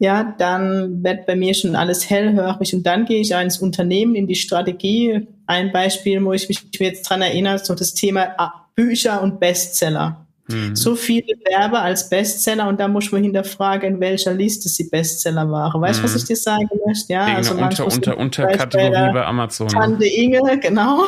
ja 0.00 0.34
dann 0.36 1.04
wird 1.04 1.24
bei 1.26 1.36
mir 1.36 1.54
schon 1.54 1.76
alles 1.76 2.10
hellhörig. 2.10 2.74
Und 2.74 2.84
dann 2.84 3.04
gehe 3.04 3.20
ich 3.20 3.30
ins 3.30 3.58
Unternehmen, 3.58 4.16
in 4.16 4.26
die 4.26 4.34
Strategie. 4.34 5.28
Ein 5.46 5.70
Beispiel, 5.70 6.24
wo 6.24 6.32
ich 6.32 6.48
mich 6.48 6.66
jetzt 6.76 7.08
dran 7.08 7.22
erinnere, 7.22 7.60
so 7.60 7.76
das 7.76 7.94
Thema 7.94 8.34
Bücher 8.74 9.22
und 9.22 9.38
Bestseller. 9.38 10.25
Mhm. 10.48 10.76
So 10.76 10.94
viele 10.94 11.34
Werbe 11.48 11.80
als 11.80 12.08
Bestseller 12.08 12.68
und 12.68 12.78
da 12.78 12.86
muss 12.86 13.10
man 13.10 13.22
hinterfragen, 13.22 13.94
in 13.94 14.00
welcher 14.00 14.32
Liste 14.32 14.68
sie 14.68 14.88
Bestseller 14.88 15.50
waren. 15.50 15.80
Weißt 15.80 15.98
du, 15.98 16.02
mhm. 16.02 16.06
was 16.06 16.16
ich 16.16 16.24
dir 16.24 16.36
sagen 16.36 16.68
möchte? 16.86 17.12
Ja, 17.12 17.24
also 17.24 17.54
unter, 17.54 17.86
unter, 17.86 18.16
unter 18.16 18.46
Kategorie 18.46 18.90
bei, 18.90 19.12
bei 19.12 19.24
Amazon. 19.24 19.68
Tante 19.68 20.06
Inge, 20.06 20.58
genau. 20.60 21.04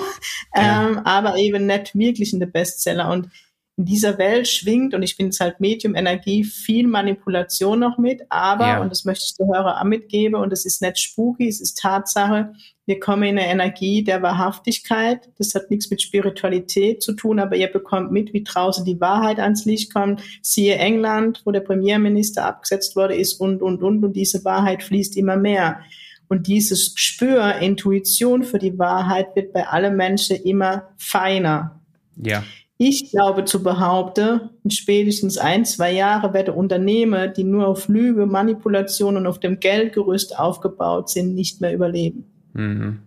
Ja. 0.54 0.88
Ähm, 0.88 1.00
aber 1.04 1.36
eben 1.36 1.66
nicht 1.66 1.94
wirklich 1.94 2.32
in 2.32 2.40
der 2.40 2.46
Bestseller. 2.46 3.10
Und 3.10 3.28
in 3.78 3.84
dieser 3.84 4.18
Welt 4.18 4.48
schwingt, 4.48 4.92
und 4.92 5.02
ich 5.02 5.16
bin 5.16 5.26
jetzt 5.26 5.40
halt 5.40 5.60
Medium 5.60 5.94
Energie, 5.94 6.44
viel 6.44 6.86
Manipulation 6.86 7.78
noch 7.78 7.96
mit, 7.96 8.22
aber, 8.28 8.66
ja. 8.66 8.82
und 8.82 8.90
das 8.90 9.04
möchte 9.04 9.24
ich 9.26 9.36
der 9.36 9.46
Hörer 9.46 9.80
auch 9.80 9.84
mitgeben, 9.84 10.34
und 10.34 10.52
es 10.52 10.66
ist 10.66 10.82
nicht 10.82 10.98
spooky, 10.98 11.48
es 11.48 11.60
ist 11.60 11.78
Tatsache, 11.78 12.52
wir 12.86 12.98
kommen 13.00 13.22
in 13.24 13.38
eine 13.38 13.46
Energie 13.46 14.02
der 14.02 14.22
Wahrhaftigkeit. 14.22 15.28
Das 15.36 15.54
hat 15.54 15.70
nichts 15.70 15.90
mit 15.90 16.00
Spiritualität 16.00 17.02
zu 17.02 17.12
tun, 17.12 17.38
aber 17.38 17.54
ihr 17.54 17.66
bekommt 17.66 18.12
mit, 18.12 18.32
wie 18.32 18.42
draußen 18.42 18.82
die 18.82 18.98
Wahrheit 18.98 19.38
ans 19.40 19.66
Licht 19.66 19.92
kommt. 19.92 20.22
Siehe 20.40 20.76
England, 20.76 21.42
wo 21.44 21.52
der 21.52 21.60
Premierminister 21.60 22.46
abgesetzt 22.46 22.96
wurde, 22.96 23.14
ist 23.14 23.42
und, 23.42 23.60
und, 23.60 23.82
und, 23.82 24.02
und 24.02 24.14
diese 24.14 24.42
Wahrheit 24.46 24.82
fließt 24.82 25.18
immer 25.18 25.36
mehr. 25.36 25.80
Und 26.28 26.46
dieses 26.46 26.94
Gespür, 26.94 27.56
Intuition 27.56 28.42
für 28.42 28.58
die 28.58 28.78
Wahrheit 28.78 29.36
wird 29.36 29.52
bei 29.52 29.66
allen 29.66 29.94
Menschen 29.94 30.36
immer 30.36 30.88
feiner. 30.96 31.82
Ja. 32.16 32.42
Ich 32.80 33.10
glaube 33.10 33.44
zu 33.44 33.62
behaupten, 33.64 34.50
in 34.62 34.70
spätestens 34.70 35.36
ein, 35.36 35.64
zwei 35.64 35.92
Jahre 35.92 36.32
werde 36.32 36.52
Unternehmen, 36.52 37.32
die 37.36 37.42
nur 37.42 37.66
auf 37.66 37.88
Lüge, 37.88 38.24
Manipulation 38.24 39.16
und 39.16 39.26
auf 39.26 39.40
dem 39.40 39.58
Geldgerüst 39.58 40.38
aufgebaut 40.38 41.10
sind, 41.10 41.34
nicht 41.34 41.60
mehr 41.60 41.74
überleben. 41.74 42.24
Mhm. 42.54 43.00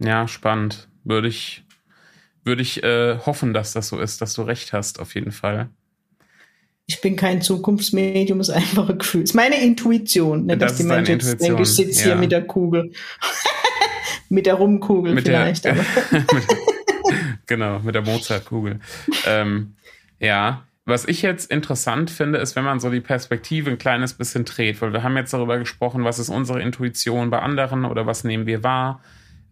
Ja, 0.00 0.26
spannend. 0.26 0.88
Würde 1.04 1.28
ich, 1.28 1.64
würde 2.42 2.62
ich 2.62 2.82
äh, 2.82 3.18
hoffen, 3.24 3.54
dass 3.54 3.72
das 3.72 3.86
so 3.86 4.00
ist, 4.00 4.20
dass 4.20 4.34
du 4.34 4.42
recht 4.42 4.72
hast, 4.72 4.98
auf 4.98 5.14
jeden 5.14 5.30
Fall. 5.30 5.70
Ich 6.86 7.00
bin 7.00 7.14
kein 7.14 7.40
Zukunftsmedium, 7.40 8.40
ist 8.40 8.50
einfach 8.50 8.90
ein 8.90 8.98
Gefühl. 8.98 9.22
Ist 9.22 9.34
meine 9.34 9.62
Intuition, 9.62 10.46
ne, 10.46 10.58
das 10.58 10.72
dass 10.72 10.78
die 10.78 10.84
Menschen 10.84 11.18
denken, 11.38 11.62
ich 11.62 11.68
sitze 11.68 12.00
ja. 12.00 12.06
hier 12.06 12.16
mit 12.16 12.32
der 12.32 12.44
Kugel. 12.44 12.90
mit 14.28 14.46
der 14.46 14.54
Rumkugel 14.54 15.14
mit 15.14 15.24
vielleicht. 15.24 15.64
Der, 15.64 15.76
genau, 17.46 17.80
mit 17.80 17.94
der 17.94 18.02
Mozartkugel. 18.02 18.80
ähm, 19.26 19.76
ja, 20.18 20.64
was 20.86 21.06
ich 21.06 21.22
jetzt 21.22 21.50
interessant 21.50 22.10
finde, 22.10 22.38
ist, 22.38 22.56
wenn 22.56 22.64
man 22.64 22.78
so 22.78 22.90
die 22.90 23.00
Perspektive 23.00 23.70
ein 23.70 23.78
kleines 23.78 24.14
bisschen 24.14 24.44
dreht, 24.44 24.82
weil 24.82 24.92
wir 24.92 25.02
haben 25.02 25.16
jetzt 25.16 25.32
darüber 25.32 25.58
gesprochen, 25.58 26.04
was 26.04 26.18
ist 26.18 26.28
unsere 26.28 26.60
Intuition 26.60 27.30
bei 27.30 27.38
anderen 27.38 27.84
oder 27.86 28.06
was 28.06 28.24
nehmen 28.24 28.46
wir 28.46 28.62
wahr, 28.62 29.00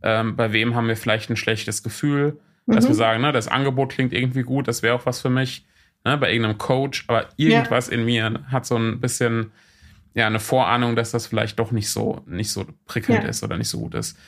ähm, 0.03 0.37
bei 0.37 0.53
wem 0.53 0.75
haben 0.75 0.89
wir 0.89 0.97
vielleicht 0.97 1.31
ein 1.31 1.37
schlechtes 1.37 1.83
Gefühl, 1.83 2.39
mhm. 2.67 2.75
dass 2.75 2.87
wir 2.87 2.95
sagen, 2.95 3.23
ne, 3.23 3.33
das 3.33 3.49
Angebot 3.49 3.93
klingt 3.93 4.13
irgendwie 4.13 4.43
gut, 4.43 4.69
das 4.69 4.83
wäre 4.83 4.95
auch 4.95 5.07
was 5.07 5.23
für 5.23 5.31
mich, 5.31 5.65
ne, 6.05 6.19
bei 6.19 6.31
irgendeinem 6.31 6.59
Coach, 6.59 7.05
aber 7.09 7.29
irgendwas 7.37 7.89
ja. 7.89 7.95
in 7.95 8.05
mir 8.05 8.41
hat 8.51 8.67
so 8.67 8.77
ein 8.77 9.01
bisschen 9.01 9.53
ja 10.15 10.27
eine 10.27 10.41
Vorahnung, 10.41 10.97
dass 10.97 11.13
das 11.13 11.27
vielleicht 11.27 11.59
doch 11.59 11.71
nicht 11.73 11.89
so 11.89 12.23
nicht 12.27 12.51
so 12.51 12.67
prickelnd 12.87 13.25
ja. 13.25 13.31
ist 13.31 13.43
oder 13.43 13.57
nicht 13.57 13.69
so 13.69 13.79
gut 13.79 13.95
ist. 13.95 14.19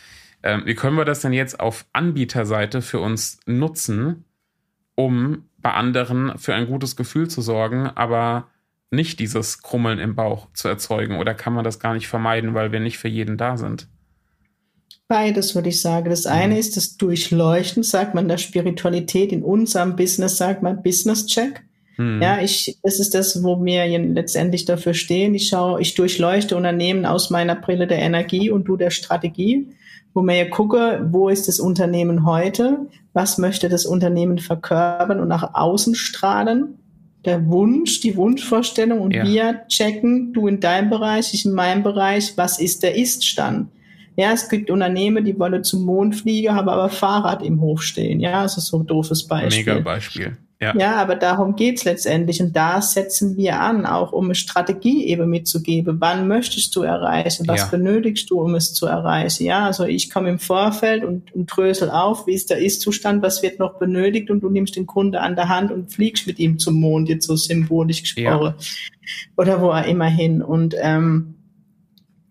Ähm, 0.45 0.63
wie 0.67 0.75
können 0.75 0.97
wir 0.97 1.07
das 1.07 1.21
denn 1.21 1.33
jetzt 1.33 1.59
auf 1.59 1.87
Anbieterseite 1.95 2.83
für 2.83 3.01
uns 3.01 3.41
nutzen, 3.47 4.25
um 4.95 5.49
bei 5.57 5.73
anderen 5.73 6.39
für 6.39 6.55
ein 6.55 6.67
gutes 6.67 6.97
Gefühl 6.97 7.29
zu 7.29 7.41
sorgen, 7.41 7.87
aber 7.87 8.49
nicht 8.91 9.19
dieses 9.19 9.63
Krummeln 9.63 9.99
im 9.99 10.15
Bauch 10.15 10.49
zu 10.53 10.69
erzeugen? 10.69 11.17
Oder 11.17 11.33
kann 11.33 11.55
man 11.55 11.65
das 11.65 11.81
gar 11.81 11.95
nicht 11.95 12.09
vermeiden, 12.09 12.53
weil 12.53 12.73
wir 12.73 12.81
nicht 12.81 12.99
für 12.99 13.09
jeden 13.09 13.39
da 13.39 13.57
sind? 13.57 13.89
Beides 15.09 15.55
würde 15.55 15.71
ich 15.71 15.81
sagen. 15.81 16.11
Das 16.11 16.27
eine 16.27 16.55
mhm. 16.55 16.61
ist 16.61 16.77
das 16.77 16.99
Durchleuchten, 16.99 17.83
sagt 17.83 18.15
man 18.15 18.29
der 18.29 18.39
Spiritualität. 18.39 19.33
In 19.33 19.43
unserem 19.43 19.97
Business 19.97 20.37
sagt 20.37 20.63
man 20.63 20.83
Business 20.83 21.25
Check. 21.27 21.63
Mhm. 21.97 22.21
Ja, 22.21 22.41
ich, 22.43 22.79
das 22.83 23.01
ist 23.01 23.15
das, 23.15 23.43
wo 23.43 23.65
wir 23.65 23.87
letztendlich 23.99 24.67
dafür 24.67 24.93
stehen. 24.93 25.35
Ich 25.35 25.49
schaue, 25.49 25.81
ich 25.81 25.95
durchleuchte 25.95 26.55
Unternehmen 26.55 27.07
aus 27.07 27.31
meiner 27.31 27.55
Brille 27.55 27.87
der 27.87 27.99
Energie 27.99 28.51
und 28.51 28.65
du 28.65 28.77
der 28.77 28.91
Strategie, 28.91 29.69
wo 30.15 30.23
wir 30.23 30.37
ja 30.37 30.49
gucke, 30.49 31.07
wo 31.11 31.29
ist 31.29 31.49
das 31.49 31.61
Unternehmen 31.61 32.25
heute? 32.25 32.87
Was 33.13 33.37
möchte 33.37 33.69
das 33.69 33.85
Unternehmen 33.85 34.39
verkörpern 34.39 35.21
und 35.21 35.29
nach 35.29 35.55
außen 35.55 35.95
strahlen? 35.95 36.79
Der 37.25 37.47
Wunsch, 37.47 38.01
die 38.01 38.17
Wunschvorstellung 38.17 39.01
und 39.01 39.15
ja. 39.15 39.27
wir 39.27 39.63
checken, 39.69 40.33
du 40.33 40.47
in 40.47 40.61
deinem 40.61 40.91
Bereich, 40.91 41.33
ich 41.33 41.45
in 41.45 41.53
meinem 41.53 41.83
Bereich, 41.83 42.37
was 42.37 42.61
ist 42.61 42.83
der 42.83 42.97
Ist-Stand? 42.97 43.69
Ja, 44.17 44.33
es 44.33 44.49
gibt 44.49 44.71
Unternehmen, 44.71 45.25
die 45.25 45.37
wollen 45.39 45.65
zum 45.65 45.85
Mond 45.85 46.15
fliegen, 46.15 46.55
haben 46.55 46.69
aber 46.69 46.89
Fahrrad 46.89 47.43
im 47.43 47.61
Hof 47.61 47.83
stehen. 47.83 48.21
Ja, 48.21 48.43
das 48.45 48.57
ist 48.57 48.67
so 48.67 48.79
ein 48.79 48.87
doofes 48.87 49.27
Beispiel. 49.27 49.65
Mega 49.65 49.81
Beispiel. 49.81 50.37
Ja. 50.65 50.75
ja, 50.77 50.97
aber 50.97 51.17
darum 51.17 51.57
geht's 51.57 51.85
letztendlich. 51.85 52.41
Und 52.41 52.57
da 52.57 52.81
setzen 52.81 53.37
wir 53.37 53.61
an, 53.61 53.85
auch 53.85 54.13
um 54.13 54.25
eine 54.25 54.35
Strategie 54.35 55.05
eben 55.07 55.29
mitzugeben. 55.29 55.97
Wann 56.01 56.27
möchtest 56.27 56.75
du 56.75 56.83
erreichen? 56.83 57.47
Was 57.47 57.61
ja. 57.61 57.67
benötigst 57.67 58.31
du, 58.31 58.41
um 58.41 58.55
es 58.55 58.73
zu 58.73 58.87
erreichen? 58.87 59.45
Ja, 59.45 59.67
also 59.67 59.85
ich 59.85 60.11
komme 60.11 60.31
im 60.31 60.39
Vorfeld 60.39 61.05
und, 61.05 61.35
und 61.35 61.47
drösel 61.47 61.91
auf, 61.91 62.27
wie 62.27 62.33
ist 62.33 62.49
der 62.49 62.59
Ist-Zustand, 62.59 63.23
was 63.23 63.43
wird 63.43 63.59
noch 63.59 63.75
benötigt 63.79 64.31
und 64.31 64.41
du 64.41 64.49
nimmst 64.49 64.77
den 64.77 64.87
Kunde 64.87 65.21
an 65.21 65.37
der 65.37 65.51
Hand 65.51 65.71
und 65.71 65.93
fliegst 65.93 66.27
mit 66.27 66.39
ihm 66.39 66.59
zum 66.59 66.81
Mond, 66.81 67.11
jetzt 67.11 67.27
so 67.27 67.37
symbolisch 67.37 68.03
gesprochen. 68.03 68.55
Ja. 68.59 68.67
Oder 69.37 69.61
wo 69.61 69.71
er 69.71 69.85
immer 69.85 70.09
hin. 70.09 70.41
Und 70.41 70.75
ähm, 70.81 71.35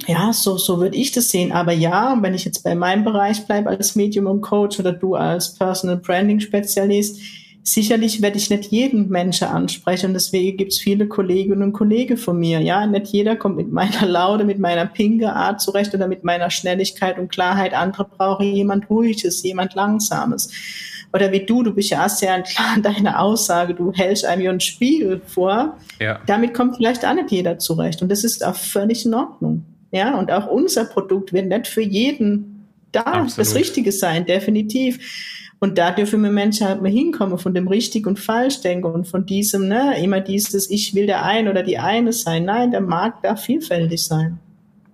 ja, 0.07 0.33
so, 0.33 0.57
so 0.57 0.79
würde 0.79 0.97
ich 0.97 1.11
das 1.11 1.29
sehen. 1.29 1.51
Aber 1.51 1.71
ja, 1.71 2.17
wenn 2.21 2.33
ich 2.33 2.45
jetzt 2.45 2.63
bei 2.63 2.75
meinem 2.75 3.03
Bereich 3.03 3.45
bleibe 3.45 3.69
als 3.69 3.95
Medium 3.95 4.25
und 4.27 4.41
Coach 4.41 4.79
oder 4.79 4.91
du 4.91 5.15
als 5.15 5.55
Personal 5.55 5.97
Branding 5.97 6.39
Spezialist, 6.39 7.19
sicherlich 7.63 8.21
werde 8.21 8.37
ich 8.37 8.49
nicht 8.49 8.71
jeden 8.71 9.09
Menschen 9.09 9.47
ansprechen 9.47 10.07
und 10.07 10.13
deswegen 10.13 10.57
gibt 10.57 10.73
es 10.73 10.79
viele 10.79 11.07
Kolleginnen 11.07 11.63
und 11.63 11.73
Kollegen 11.73 12.17
von 12.17 12.37
mir. 12.37 12.59
Ja, 12.59 12.85
nicht 12.85 13.07
jeder 13.07 13.35
kommt 13.35 13.55
mit 13.55 13.71
meiner 13.71 14.05
Laude, 14.05 14.43
mit 14.43 14.59
meiner 14.59 14.85
pinke 14.85 15.31
Art 15.31 15.61
zurecht 15.61 15.93
oder 15.95 16.07
mit 16.07 16.23
meiner 16.23 16.49
Schnelligkeit 16.49 17.17
und 17.17 17.31
Klarheit. 17.31 17.73
Andere 17.73 18.05
brauchen 18.05 18.53
jemand 18.53 18.89
Ruhiges, 18.89 19.41
jemand 19.43 19.73
Langsames. 19.75 20.49
Oder 21.13 21.31
wie 21.31 21.45
du, 21.45 21.63
du 21.63 21.73
bist 21.73 21.91
ja 21.91 22.09
sehr 22.09 22.41
klar 22.43 22.75
in 22.75 22.83
deiner 22.83 23.21
Aussage, 23.21 23.73
du 23.73 23.93
hältst 23.93 24.25
einem 24.25 24.41
ja 24.41 24.51
einen 24.51 24.59
Spiegel 24.59 25.21
vor. 25.25 25.77
Ja. 26.01 26.19
Damit 26.25 26.53
kommt 26.53 26.77
vielleicht 26.77 27.05
auch 27.05 27.13
nicht 27.13 27.31
jeder 27.31 27.59
zurecht 27.59 28.01
und 28.01 28.09
das 28.09 28.23
ist 28.23 28.45
auch 28.45 28.55
völlig 28.55 29.05
in 29.05 29.13
Ordnung. 29.13 29.65
Ja, 29.91 30.17
und 30.17 30.31
auch 30.31 30.47
unser 30.47 30.85
Produkt 30.85 31.33
wird 31.33 31.47
nicht 31.47 31.67
für 31.67 31.83
jeden 31.83 32.67
da 32.91 33.01
Absolut. 33.01 33.37
das 33.37 33.55
Richtige 33.55 33.91
sein, 33.91 34.25
definitiv. 34.25 34.99
Und 35.63 35.77
da 35.77 35.91
dürfen 35.91 36.21
wir 36.21 36.29
Menschen 36.29 36.67
halt 36.67 36.81
mal 36.81 36.91
hinkommen 36.91 37.37
von 37.37 37.53
dem 37.53 37.69
richtig 37.69 38.05
und 38.05 38.19
falsch 38.19 38.59
denken 38.59 38.85
und 38.85 39.07
von 39.07 39.25
diesem, 39.25 39.69
ne, 39.69 39.97
immer 40.03 40.19
dieses, 40.19 40.69
ich 40.69 40.93
will 40.93 41.05
der 41.05 41.23
ein 41.23 41.47
oder 41.47 41.63
die 41.63 41.77
eine 41.77 42.11
sein. 42.11 42.43
Nein, 42.43 42.71
der 42.71 42.81
mag 42.81 43.21
da 43.23 43.37
vielfältig 43.37 44.03
sein. 44.03 44.39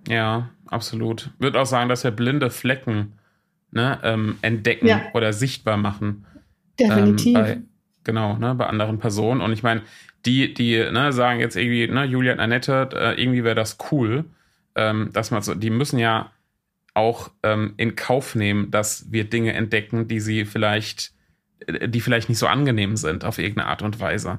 Ja, 0.06 0.50
absolut. 0.66 1.30
Würde 1.40 1.60
auch 1.60 1.66
sagen, 1.66 1.88
dass 1.88 2.04
wir 2.04 2.12
blinde 2.12 2.50
Flecken 2.50 3.14
ne, 3.72 3.98
ähm, 4.04 4.38
entdecken 4.42 4.86
ja. 4.86 5.02
oder 5.12 5.32
sichtbar 5.32 5.76
machen. 5.76 6.24
Definitiv. 6.78 7.36
Ähm, 7.36 7.42
bei, 7.42 7.58
genau, 8.04 8.36
ne, 8.36 8.54
bei 8.54 8.66
anderen 8.66 9.00
Personen. 9.00 9.40
Und 9.40 9.52
ich 9.52 9.64
meine, 9.64 9.82
die, 10.24 10.54
die 10.54 10.76
ne, 10.76 11.12
sagen 11.12 11.40
jetzt 11.40 11.56
irgendwie, 11.56 11.88
ne, 11.88 12.04
Julia 12.04 12.34
und 12.34 12.38
Annette, 12.38 12.90
äh, 12.94 13.20
irgendwie 13.20 13.42
wäre 13.42 13.56
das 13.56 13.76
cool, 13.90 14.24
ähm, 14.76 15.10
dass 15.12 15.32
man 15.32 15.42
so, 15.42 15.56
die 15.56 15.70
müssen 15.70 15.98
ja 15.98 16.30
auch 16.94 17.30
ähm, 17.42 17.74
in 17.76 17.96
Kauf 17.96 18.34
nehmen, 18.34 18.70
dass 18.70 19.10
wir 19.10 19.24
Dinge 19.24 19.52
entdecken, 19.52 20.08
die 20.08 20.20
sie 20.20 20.44
vielleicht, 20.44 21.12
äh, 21.66 21.88
die 21.88 22.00
vielleicht 22.00 22.28
nicht 22.28 22.38
so 22.38 22.46
angenehm 22.46 22.96
sind 22.96 23.24
auf 23.24 23.38
irgendeine 23.38 23.68
Art 23.68 23.82
und 23.82 24.00
Weise. 24.00 24.38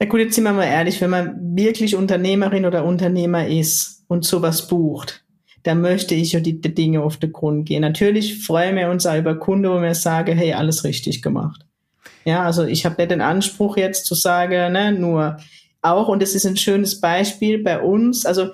Ja 0.00 0.08
gut, 0.08 0.20
jetzt 0.20 0.34
sind 0.34 0.44
wir 0.44 0.52
mal 0.52 0.64
ehrlich, 0.64 1.00
wenn 1.00 1.10
man 1.10 1.56
wirklich 1.56 1.94
Unternehmerin 1.94 2.64
oder 2.64 2.84
Unternehmer 2.84 3.46
ist 3.46 4.04
und 4.08 4.24
sowas 4.24 4.66
bucht, 4.66 5.24
dann 5.62 5.82
möchte 5.82 6.14
ich 6.14 6.32
ja 6.32 6.40
die, 6.40 6.58
die 6.58 6.74
Dinge 6.74 7.02
auf 7.02 7.18
den 7.18 7.32
Grund 7.32 7.66
gehen. 7.66 7.82
Natürlich 7.82 8.46
freuen 8.46 8.76
wir 8.76 8.88
uns 8.88 9.04
auch 9.04 9.18
über 9.18 9.34
Kunden, 9.34 9.68
wo 9.68 9.82
wir 9.82 9.94
sagen, 9.94 10.38
hey, 10.38 10.54
alles 10.54 10.84
richtig 10.84 11.20
gemacht. 11.20 11.66
Ja, 12.24 12.44
also 12.44 12.64
ich 12.64 12.86
habe 12.86 12.96
nicht 12.98 13.10
den 13.10 13.20
Anspruch 13.20 13.76
jetzt 13.76 14.06
zu 14.06 14.14
sagen, 14.14 14.72
ne, 14.72 14.92
nur 14.92 15.38
auch, 15.82 16.08
und 16.08 16.22
das 16.22 16.34
ist 16.34 16.46
ein 16.46 16.56
schönes 16.56 17.00
Beispiel 17.00 17.62
bei 17.62 17.80
uns, 17.80 18.26
also 18.26 18.50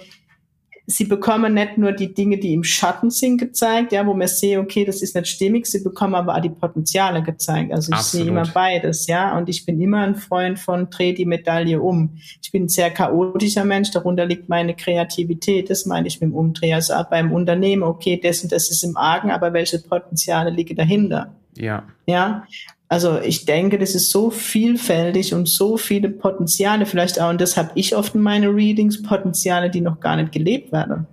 sie 0.87 1.05
bekommen 1.05 1.55
nicht 1.55 1.79
nur 1.79 1.93
die 1.93 2.15
Dinge, 2.15 2.39
die 2.39 2.55
im 2.55 2.63
Schatten 2.63 3.11
sind, 3.11 3.39
gezeigt, 3.39 3.93
ja, 3.93 4.07
wo 4.07 4.15
man 4.15 4.29
sehe, 4.29 4.61
okay, 4.61 4.85
das 4.85 5.03
ist 5.03 5.15
nicht 5.17 5.27
stimmig, 5.27 5.67
sie 5.67 5.83
bekommen 5.83 6.15
aber 6.15 6.37
auch 6.37 6.41
die 6.41 6.51
Potenziale 6.51 7.23
gezeigt. 7.23 7.73
Also 7.73 7.93
ich 7.93 7.99
Absolut. 7.99 8.25
sehe 8.25 8.33
immer 8.33 8.47
beides, 8.47 9.07
ja, 9.07 9.37
und 9.37 9.49
ich 9.49 9.67
bin 9.67 9.81
immer 9.81 10.03
ein 10.03 10.15
Freund 10.15 10.59
von 10.59 10.89
dreh 10.89 11.13
die 11.13 11.27
Medaille 11.27 11.81
um. 11.81 12.19
Ich 12.41 12.53
bin 12.53 12.65
ein 12.65 12.69
sehr 12.69 12.91
chaotischer 12.91 13.65
Mensch, 13.65 13.91
darunter 13.91 14.27
liegt 14.27 14.49
meine 14.49 14.75
Kreativität, 14.75 15.71
das 15.71 15.87
meine 15.87 16.07
ich 16.07 16.21
mit 16.21 16.31
dem 16.31 16.35
Umdreh. 16.35 16.75
Also 16.75 16.95
auch 16.95 17.11
beim 17.11 17.33
Unternehmen, 17.33 17.83
okay, 17.83 18.21
das 18.23 18.43
und 18.43 18.53
das 18.53 18.71
ist 18.71 18.85
im 18.85 18.97
Argen, 18.97 19.31
aber 19.31 19.53
welche 19.53 19.81
Potenziale 19.81 20.51
liegen 20.51 20.77
dahinter? 20.77 21.35
Ja. 21.57 21.85
Ja. 22.07 22.47
Also 22.89 23.21
ich 23.21 23.45
denke, 23.47 23.79
das 23.79 23.95
ist 23.95 24.11
so 24.11 24.31
vielfältig 24.31 25.35
und 25.35 25.49
so 25.49 25.77
viele 25.77 26.09
Potenziale 26.09 26.87
vielleicht 26.87 27.21
auch, 27.21 27.31
und 27.31 27.41
das 27.41 27.57
habe 27.57 27.73
ich 27.75 27.97
oft 27.97 28.15
in 28.15 28.21
meine 28.21 28.49
Readings, 28.49 29.03
Potenziale, 29.03 29.71
die 29.71 29.81
noch 29.81 29.99
gar 29.99 30.17
nicht 30.17 30.33
gelebt 30.33 30.73
werden. 30.73 31.07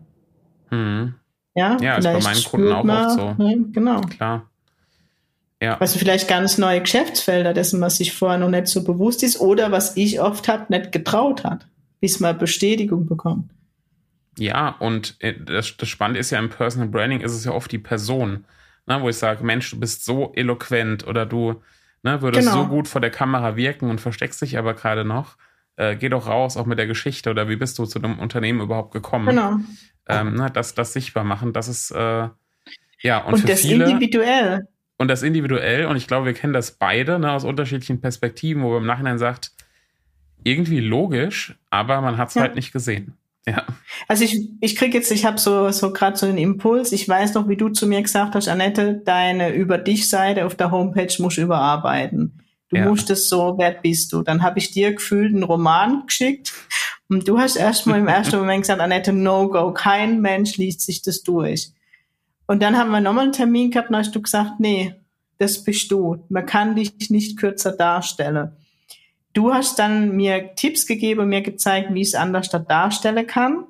Hm. 0.69 1.15
Ja, 1.55 1.77
ja 1.81 1.97
ist 1.97 2.03
bei 2.03 2.19
meinen 2.19 2.43
Kunden 2.43 2.71
auch 2.71 2.83
man, 2.83 3.05
oft 3.05 3.37
so. 3.37 3.43
Ja, 3.43 3.55
genau. 3.71 4.01
Klar. 4.01 4.49
Ja. 5.61 5.77
Also 5.77 5.97
vielleicht 5.97 6.27
ganz 6.27 6.57
neue 6.57 6.81
Geschäftsfelder 6.81 7.53
dessen, 7.53 7.79
was 7.79 7.97
sich 7.97 8.13
vorher 8.13 8.37
noch 8.37 8.49
nicht 8.49 8.67
so 8.67 8.83
bewusst 8.83 9.23
ist 9.23 9.39
oder 9.39 9.71
was 9.71 9.95
ich 9.95 10.19
oft 10.19 10.47
habe, 10.47 10.65
nicht 10.69 10.91
getraut 10.91 11.43
hat, 11.43 11.67
bis 12.01 12.19
man 12.19 12.37
Bestätigung 12.37 13.07
bekommt. 13.07 13.49
Ja, 14.37 14.75
und 14.79 15.15
äh, 15.19 15.33
das, 15.33 15.77
das 15.77 15.87
Spannende 15.87 16.19
ist 16.19 16.31
ja 16.31 16.39
im 16.39 16.49
Personal 16.49 16.89
Branding 16.89 17.21
ist 17.21 17.33
es 17.33 17.45
ja 17.45 17.51
oft 17.51 17.71
die 17.71 17.79
Person 17.79 18.45
ne, 18.85 19.01
wo 19.01 19.09
ich 19.09 19.17
sage, 19.17 19.43
Mensch, 19.43 19.71
du 19.71 19.79
bist 19.79 20.05
so 20.05 20.31
eloquent 20.35 21.05
oder 21.07 21.25
du 21.25 21.61
ne, 22.03 22.21
würdest 22.21 22.49
genau. 22.49 22.63
so 22.63 22.67
gut 22.69 22.87
vor 22.87 23.01
der 23.01 23.11
Kamera 23.11 23.55
wirken 23.55 23.89
und 23.89 24.01
versteckst 24.01 24.41
dich 24.41 24.57
aber 24.57 24.73
gerade 24.73 25.05
noch. 25.05 25.37
Äh, 25.75 25.95
geh 25.95 26.09
doch 26.09 26.27
raus, 26.27 26.55
auch 26.57 26.65
mit 26.65 26.77
der 26.77 26.87
Geschichte 26.87 27.31
oder 27.31 27.49
wie 27.49 27.55
bist 27.55 27.79
du 27.79 27.85
zu 27.85 27.99
dem 27.99 28.19
Unternehmen 28.19 28.61
überhaupt 28.61 28.93
gekommen? 28.93 29.27
Genau. 29.27 29.57
Ähm, 30.07 30.35
ne, 30.35 30.51
das, 30.51 30.75
das 30.75 30.93
sichtbar 30.93 31.23
machen, 31.23 31.53
das 31.53 31.67
ist 31.67 31.91
äh, 31.91 32.27
ja 32.99 33.19
und, 33.19 33.33
und 33.33 33.39
für 33.39 33.47
das 33.47 33.61
viele, 33.61 33.85
individuell. 33.85 34.67
Und 34.97 35.07
das 35.07 35.23
individuell 35.23 35.85
und 35.85 35.95
ich 35.95 36.07
glaube, 36.07 36.25
wir 36.25 36.33
kennen 36.33 36.53
das 36.53 36.73
beide 36.73 37.19
ne, 37.19 37.31
aus 37.31 37.45
unterschiedlichen 37.45 38.01
Perspektiven, 38.01 38.61
wo 38.63 38.71
man 38.71 38.81
im 38.81 38.85
Nachhinein 38.85 39.17
sagt, 39.17 39.51
irgendwie 40.43 40.81
logisch, 40.81 41.55
aber 41.69 42.01
man 42.01 42.17
hat 42.17 42.29
es 42.29 42.35
ja. 42.35 42.41
halt 42.41 42.55
nicht 42.55 42.73
gesehen. 42.73 43.17
Ja. 43.45 43.65
Also 44.07 44.23
ich, 44.23 44.49
ich 44.61 44.75
krieg 44.75 44.93
jetzt, 44.93 45.11
ich 45.11 45.25
habe 45.25 45.37
so, 45.37 45.69
so 45.71 45.91
gerade 45.91 46.15
so 46.15 46.25
den 46.25 46.37
Impuls. 46.37 46.91
Ich 46.91 47.07
weiß 47.07 47.33
noch, 47.33 47.49
wie 47.49 47.57
du 47.57 47.69
zu 47.69 47.87
mir 47.87 48.01
gesagt 48.01 48.35
hast, 48.35 48.47
Annette, 48.47 49.01
deine 49.03 49.53
über 49.53 49.77
dich 49.77 50.07
Seite 50.07 50.45
auf 50.45 50.55
der 50.55 50.71
Homepage 50.71 51.13
muss 51.19 51.37
überarbeiten. 51.37 52.39
Du 52.69 52.77
ja. 52.77 52.87
musst 52.87 53.09
es 53.09 53.29
so, 53.29 53.55
wer 53.57 53.71
bist 53.71 54.13
du? 54.13 54.23
Dann 54.23 54.41
habe 54.41 54.59
ich 54.59 54.71
dir 54.71 54.93
gefühlt 54.93 55.33
einen 55.33 55.43
Roman 55.43 56.05
geschickt 56.07 56.53
und 57.09 57.27
du 57.27 57.37
hast 57.37 57.55
erstmal 57.55 57.99
im 57.99 58.07
ersten 58.07 58.37
Moment 58.37 58.63
gesagt, 58.63 58.81
Annette, 58.81 59.13
no 59.13 59.49
go, 59.49 59.73
kein 59.73 60.21
Mensch 60.21 60.57
liest 60.57 60.81
sich 60.81 61.01
das 61.01 61.21
durch. 61.21 61.71
Und 62.47 62.63
dann 62.63 62.77
haben 62.77 62.91
wir 62.91 63.01
nochmal 63.01 63.25
einen 63.25 63.33
Termin 63.33 63.71
gehabt 63.71 63.89
und 63.89 63.97
hast 63.97 64.15
du 64.15 64.21
gesagt, 64.21 64.59
nee, 64.59 64.95
das 65.37 65.63
bist 65.63 65.91
du. 65.91 66.25
Man 66.29 66.45
kann 66.45 66.75
dich 66.75 67.09
nicht 67.09 67.37
kürzer 67.37 67.73
darstellen. 67.73 68.53
Du 69.33 69.53
hast 69.53 69.79
dann 69.79 70.15
mir 70.15 70.53
Tipps 70.55 70.85
gegeben 70.85 71.21
und 71.21 71.29
mir 71.29 71.41
gezeigt, 71.41 71.93
wie 71.93 72.01
ich 72.01 72.09
es 72.09 72.15
anders 72.15 72.49
darstellen 72.49 73.25
kann. 73.25 73.65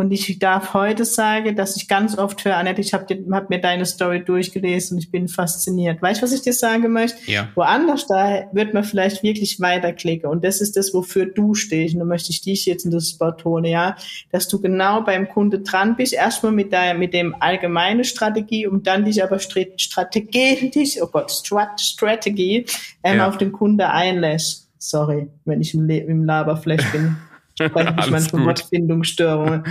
Und 0.00 0.12
ich 0.12 0.38
darf 0.38 0.72
heute 0.72 1.04
sagen, 1.04 1.56
dass 1.56 1.76
ich 1.76 1.86
ganz 1.86 2.16
oft 2.16 2.44
höre, 2.44 2.56
Annette, 2.56 2.80
ich 2.80 2.94
habe 2.94 3.14
hab 3.32 3.50
mir 3.50 3.60
deine 3.60 3.84
Story 3.84 4.24
durchgelesen 4.24 4.96
und 4.96 5.02
ich 5.02 5.10
bin 5.10 5.28
fasziniert. 5.28 6.00
Weißt 6.00 6.20
du, 6.20 6.24
was 6.24 6.32
ich 6.32 6.40
dir 6.40 6.54
sagen 6.54 6.90
möchte? 6.92 7.18
Ja. 7.30 7.48
Woanders 7.54 8.06
da 8.06 8.48
wird 8.52 8.72
man 8.72 8.84
vielleicht 8.84 9.22
wirklich 9.22 9.60
weiterklicken. 9.60 10.30
Und 10.30 10.42
das 10.42 10.62
ist 10.62 10.76
das, 10.76 10.94
wofür 10.94 11.26
du 11.26 11.54
stehst. 11.54 11.94
Und 11.94 12.00
da 12.00 12.06
möchte 12.06 12.30
ich 12.30 12.40
dich 12.40 12.64
jetzt 12.64 12.86
in 12.86 12.92
das 12.92 13.18
tun, 13.36 13.64
ja. 13.64 13.96
Dass 14.30 14.48
du 14.48 14.60
genau 14.60 15.02
beim 15.02 15.28
Kunde 15.28 15.58
dran 15.58 15.96
bist. 15.96 16.14
Erstmal 16.14 16.52
mit 16.52 16.72
der, 16.72 16.94
mit 16.94 17.12
dem 17.12 17.34
allgemeinen 17.38 18.04
Strategie 18.04 18.66
und 18.66 18.86
dann 18.86 19.04
dich 19.04 19.22
aber 19.22 19.38
strategisch, 19.38 20.98
oh 21.02 21.08
Gott, 21.08 21.30
Strategie, 21.30 22.64
ähm, 23.02 23.18
ja. 23.18 23.28
auf 23.28 23.36
den 23.36 23.52
Kunde 23.52 23.90
einlässt. 23.90 24.69
Sorry, 24.80 25.28
wenn 25.44 25.60
ich 25.60 25.74
im, 25.74 25.86
Le 25.86 25.98
im 25.98 26.24
Laberflash 26.24 26.90
bin, 26.90 27.16
spreche 27.60 27.94
ich 28.00 28.10
manchmal 28.10 28.46
Wortfindungsstörungen. 28.46 29.64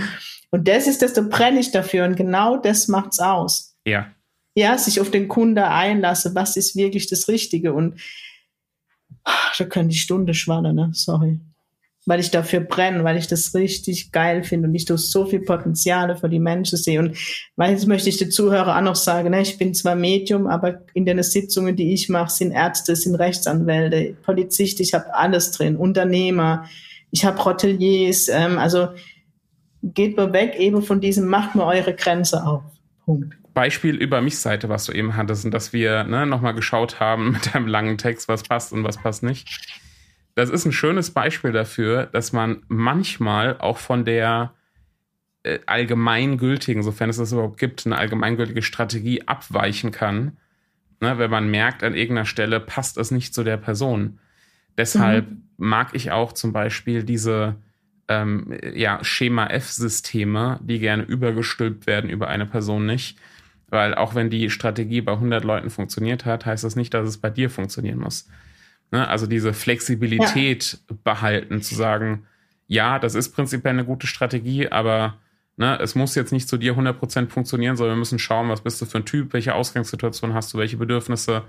Und 0.50 0.68
das 0.68 0.86
ist 0.86 1.02
das, 1.02 1.12
da 1.14 1.22
brenne 1.22 1.60
ich 1.60 1.72
dafür 1.72 2.04
und 2.04 2.16
genau 2.16 2.56
das 2.56 2.88
macht's 2.88 3.18
aus. 3.18 3.76
Ja. 3.84 4.06
Ja, 4.56 4.78
sich 4.78 5.00
auf 5.00 5.10
den 5.10 5.28
Kunde 5.28 5.68
einlasse, 5.68 6.34
was 6.34 6.56
ist 6.56 6.76
wirklich 6.76 7.08
das 7.08 7.28
Richtige 7.28 7.72
und 7.72 8.00
ach, 9.24 9.56
da 9.56 9.64
können 9.64 9.88
die 9.88 9.96
Stunde 9.96 10.34
schwannen, 10.34 10.74
ne? 10.74 10.90
Sorry. 10.92 11.40
Weil 12.10 12.18
ich 12.18 12.32
dafür 12.32 12.58
brenne, 12.58 13.04
weil 13.04 13.16
ich 13.16 13.28
das 13.28 13.54
richtig 13.54 14.10
geil 14.10 14.42
finde 14.42 14.66
und 14.66 14.74
ich 14.74 14.84
durch 14.84 15.02
so 15.02 15.26
viel 15.26 15.42
Potenziale 15.42 16.16
für 16.16 16.28
die 16.28 16.40
Menschen 16.40 16.76
sehe. 16.76 16.98
Und 16.98 17.16
jetzt 17.56 17.86
möchte 17.86 18.08
ich 18.08 18.16
den 18.16 18.32
Zuhörer 18.32 18.76
auch 18.76 18.82
noch 18.82 18.96
sagen, 18.96 19.30
ne, 19.30 19.42
ich 19.42 19.58
bin 19.58 19.74
zwar 19.74 19.94
Medium, 19.94 20.48
aber 20.48 20.80
in 20.92 21.06
den 21.06 21.22
Sitzungen, 21.22 21.76
die 21.76 21.94
ich 21.94 22.08
mache, 22.08 22.32
sind 22.32 22.50
Ärzte, 22.50 22.96
sind 22.96 23.14
Rechtsanwälte, 23.14 24.16
Polizist, 24.24 24.80
ich 24.80 24.92
habe 24.92 25.14
alles 25.14 25.52
drin, 25.52 25.76
Unternehmer, 25.76 26.64
ich 27.12 27.24
habe 27.24 27.44
Hoteliers, 27.44 28.28
ähm, 28.28 28.58
also 28.58 28.88
geht 29.84 30.16
mal 30.16 30.32
weg 30.32 30.56
eben 30.58 30.82
von 30.82 31.00
diesem, 31.00 31.28
macht 31.28 31.54
mir 31.54 31.64
eure 31.64 31.94
Grenze 31.94 32.44
auf. 32.44 32.64
Punkt. 33.04 33.36
Beispiel 33.54 33.94
über 33.94 34.20
mich 34.20 34.36
Seite, 34.40 34.68
was 34.68 34.84
du 34.84 34.90
eben 34.92 35.16
hattest, 35.16 35.44
und 35.44 35.52
dass 35.52 35.72
wir 35.72 36.02
ne, 36.02 36.26
nochmal 36.26 36.54
geschaut 36.54 36.98
haben 36.98 37.30
mit 37.34 37.54
einem 37.54 37.68
langen 37.68 37.98
Text, 37.98 38.26
was 38.26 38.42
passt 38.42 38.72
und 38.72 38.82
was 38.82 38.96
passt 38.96 39.22
nicht. 39.22 39.48
Das 40.34 40.50
ist 40.50 40.64
ein 40.64 40.72
schönes 40.72 41.10
Beispiel 41.10 41.52
dafür, 41.52 42.06
dass 42.06 42.32
man 42.32 42.62
manchmal 42.68 43.58
auch 43.58 43.78
von 43.78 44.04
der 44.04 44.54
äh, 45.42 45.58
allgemeingültigen, 45.66 46.82
sofern 46.82 47.10
es 47.10 47.16
das 47.16 47.32
überhaupt 47.32 47.58
gibt, 47.58 47.86
eine 47.86 47.96
allgemeingültige 47.96 48.62
Strategie 48.62 49.26
abweichen 49.26 49.90
kann, 49.90 50.36
ne, 51.00 51.18
wenn 51.18 51.30
man 51.30 51.50
merkt, 51.50 51.82
an 51.82 51.94
irgendeiner 51.94 52.26
Stelle 52.26 52.60
passt 52.60 52.98
es 52.98 53.10
nicht 53.10 53.34
zu 53.34 53.42
der 53.42 53.56
Person. 53.56 54.18
Deshalb 54.76 55.30
mhm. 55.30 55.42
mag 55.56 55.94
ich 55.94 56.10
auch 56.10 56.32
zum 56.32 56.52
Beispiel 56.52 57.02
diese 57.02 57.56
ähm, 58.08 58.56
ja, 58.74 59.02
Schema-F-Systeme, 59.02 60.60
die 60.62 60.78
gerne 60.78 61.04
übergestülpt 61.04 61.86
werden 61.86 62.10
über 62.10 62.28
eine 62.28 62.46
Person 62.46 62.84
nicht, 62.84 63.18
weil 63.68 63.94
auch 63.94 64.14
wenn 64.14 64.30
die 64.30 64.50
Strategie 64.50 65.00
bei 65.00 65.12
100 65.12 65.44
Leuten 65.44 65.70
funktioniert 65.70 66.24
hat, 66.24 66.44
heißt 66.44 66.64
das 66.64 66.76
nicht, 66.76 66.92
dass 66.92 67.08
es 67.08 67.18
bei 67.18 67.30
dir 67.30 67.50
funktionieren 67.50 67.98
muss. 67.98 68.28
Ne? 68.90 69.06
Also 69.08 69.26
diese 69.26 69.52
Flexibilität 69.52 70.78
ja. 70.88 70.96
behalten, 71.04 71.62
zu 71.62 71.74
sagen, 71.74 72.26
ja, 72.66 72.98
das 72.98 73.14
ist 73.14 73.30
prinzipiell 73.30 73.74
eine 73.74 73.84
gute 73.84 74.06
Strategie, 74.06 74.68
aber 74.68 75.18
ne, 75.56 75.78
es 75.80 75.94
muss 75.94 76.14
jetzt 76.14 76.32
nicht 76.32 76.48
zu 76.48 76.56
dir 76.56 76.76
100% 76.76 77.28
funktionieren, 77.28 77.76
sondern 77.76 77.96
wir 77.96 77.98
müssen 77.98 78.18
schauen, 78.18 78.48
was 78.48 78.62
bist 78.62 78.80
du 78.80 78.86
für 78.86 78.98
ein 78.98 79.04
Typ, 79.04 79.32
welche 79.32 79.54
Ausgangssituation 79.54 80.34
hast 80.34 80.54
du, 80.54 80.58
welche 80.58 80.76
Bedürfnisse, 80.76 81.42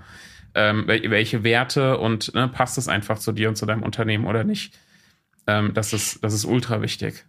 ähm, 0.54 0.84
welche 0.86 1.44
Werte 1.44 1.98
und 1.98 2.34
ne, 2.34 2.48
passt 2.48 2.76
es 2.78 2.88
einfach 2.88 3.18
zu 3.18 3.32
dir 3.32 3.48
und 3.48 3.56
zu 3.56 3.66
deinem 3.66 3.82
Unternehmen 3.82 4.26
oder 4.26 4.44
nicht. 4.44 4.78
Ähm, 5.46 5.74
das, 5.74 5.92
ist, 5.92 6.22
das 6.22 6.34
ist 6.34 6.44
ultra 6.44 6.82
wichtig. 6.82 7.24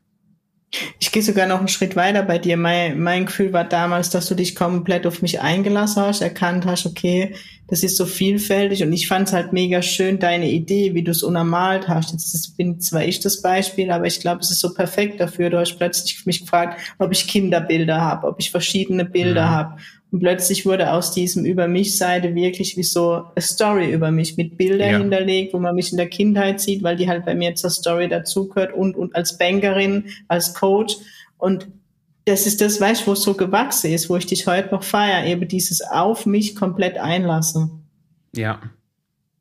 Ich 0.99 1.11
gehe 1.11 1.21
sogar 1.21 1.47
noch 1.47 1.59
einen 1.59 1.67
Schritt 1.67 1.95
weiter 1.95 2.23
bei 2.23 2.39
dir. 2.39 2.57
Mein, 2.57 2.99
mein 2.99 3.27
Gefühl 3.27 3.53
war 3.53 3.63
damals, 3.63 4.09
dass 4.09 4.27
du 4.27 4.35
dich 4.35 4.55
komplett 4.55 5.05
auf 5.05 5.21
mich 5.21 5.39
eingelassen 5.39 6.01
hast, 6.03 6.21
erkannt 6.21 6.65
hast, 6.65 6.85
okay, 6.85 7.35
das 7.67 7.83
ist 7.83 7.97
so 7.97 8.05
vielfältig 8.05 8.83
und 8.83 8.91
ich 8.91 9.07
fand 9.07 9.27
es 9.27 9.33
halt 9.33 9.53
mega 9.53 9.81
schön, 9.81 10.19
deine 10.19 10.49
Idee, 10.49 10.93
wie 10.93 11.03
du 11.03 11.11
es 11.11 11.23
unermalt 11.23 11.87
hast. 11.87 12.11
Jetzt 12.11 12.57
bin 12.57 12.79
zwar 12.79 13.03
ich 13.03 13.19
das 13.19 13.41
Beispiel, 13.41 13.89
aber 13.89 14.05
ich 14.05 14.19
glaube, 14.19 14.41
es 14.41 14.51
ist 14.51 14.59
so 14.59 14.73
perfekt 14.73 15.19
dafür. 15.19 15.49
Du 15.49 15.59
hast 15.59 15.77
plötzlich 15.77 16.25
mich 16.25 16.41
gefragt, 16.41 16.79
ob 16.99 17.11
ich 17.11 17.27
Kinderbilder 17.27 18.01
habe, 18.01 18.27
ob 18.27 18.39
ich 18.39 18.51
verschiedene 18.51 19.05
Bilder 19.05 19.45
mhm. 19.45 19.49
habe. 19.49 19.77
Und 20.13 20.20
plötzlich 20.20 20.63
wurde 20.67 20.93
aus 20.93 21.12
diesem 21.12 21.43
Über 21.43 21.67
mich 21.67 21.98
Seite 21.98 22.36
wirklich 22.36 22.77
wie 22.77 22.84
so 22.84 23.24
eine 23.36 23.41
Story 23.41 23.91
über 23.91 24.12
mich 24.12 24.38
mit 24.38 24.60
Bildern 24.60 24.91
ja. 24.91 24.98
hinterlegt, 25.00 25.55
wo 25.55 25.60
man 25.60 25.74
mich 25.74 25.89
in 25.89 25.98
der 25.98 26.08
Kindheit 26.08 26.62
sieht, 26.62 26.84
weil 26.84 26.98
die 26.98 27.10
halt 27.10 27.25
bei 27.25 27.34
mir 27.34 27.55
zur 27.55 27.72
Story 27.72 28.08
dazugehört 28.08 28.75
und, 28.75 28.96
und 28.96 29.15
als 29.15 29.39
Bankerin, 29.39 30.05
als 30.27 30.53
Coach. 30.53 30.98
Und 31.39 31.67
das 32.25 32.46
ist 32.46 32.62
das, 32.62 32.79
weißt 32.79 33.01
du, 33.01 33.08
wo 33.08 33.13
es 33.13 33.24
so 33.24 33.34
gewachsen 33.34 33.91
ist, 33.91 34.08
wo 34.08 34.15
ich 34.15 34.27
dich 34.27 34.46
heute 34.46 34.70
noch 34.70 34.84
feiere, 34.84 35.25
eben 35.25 35.48
dieses 35.48 35.82
auf 35.82 36.27
mich 36.27 36.55
komplett 36.55 37.00
einlassen. 37.00 37.84
Ja. 38.36 38.62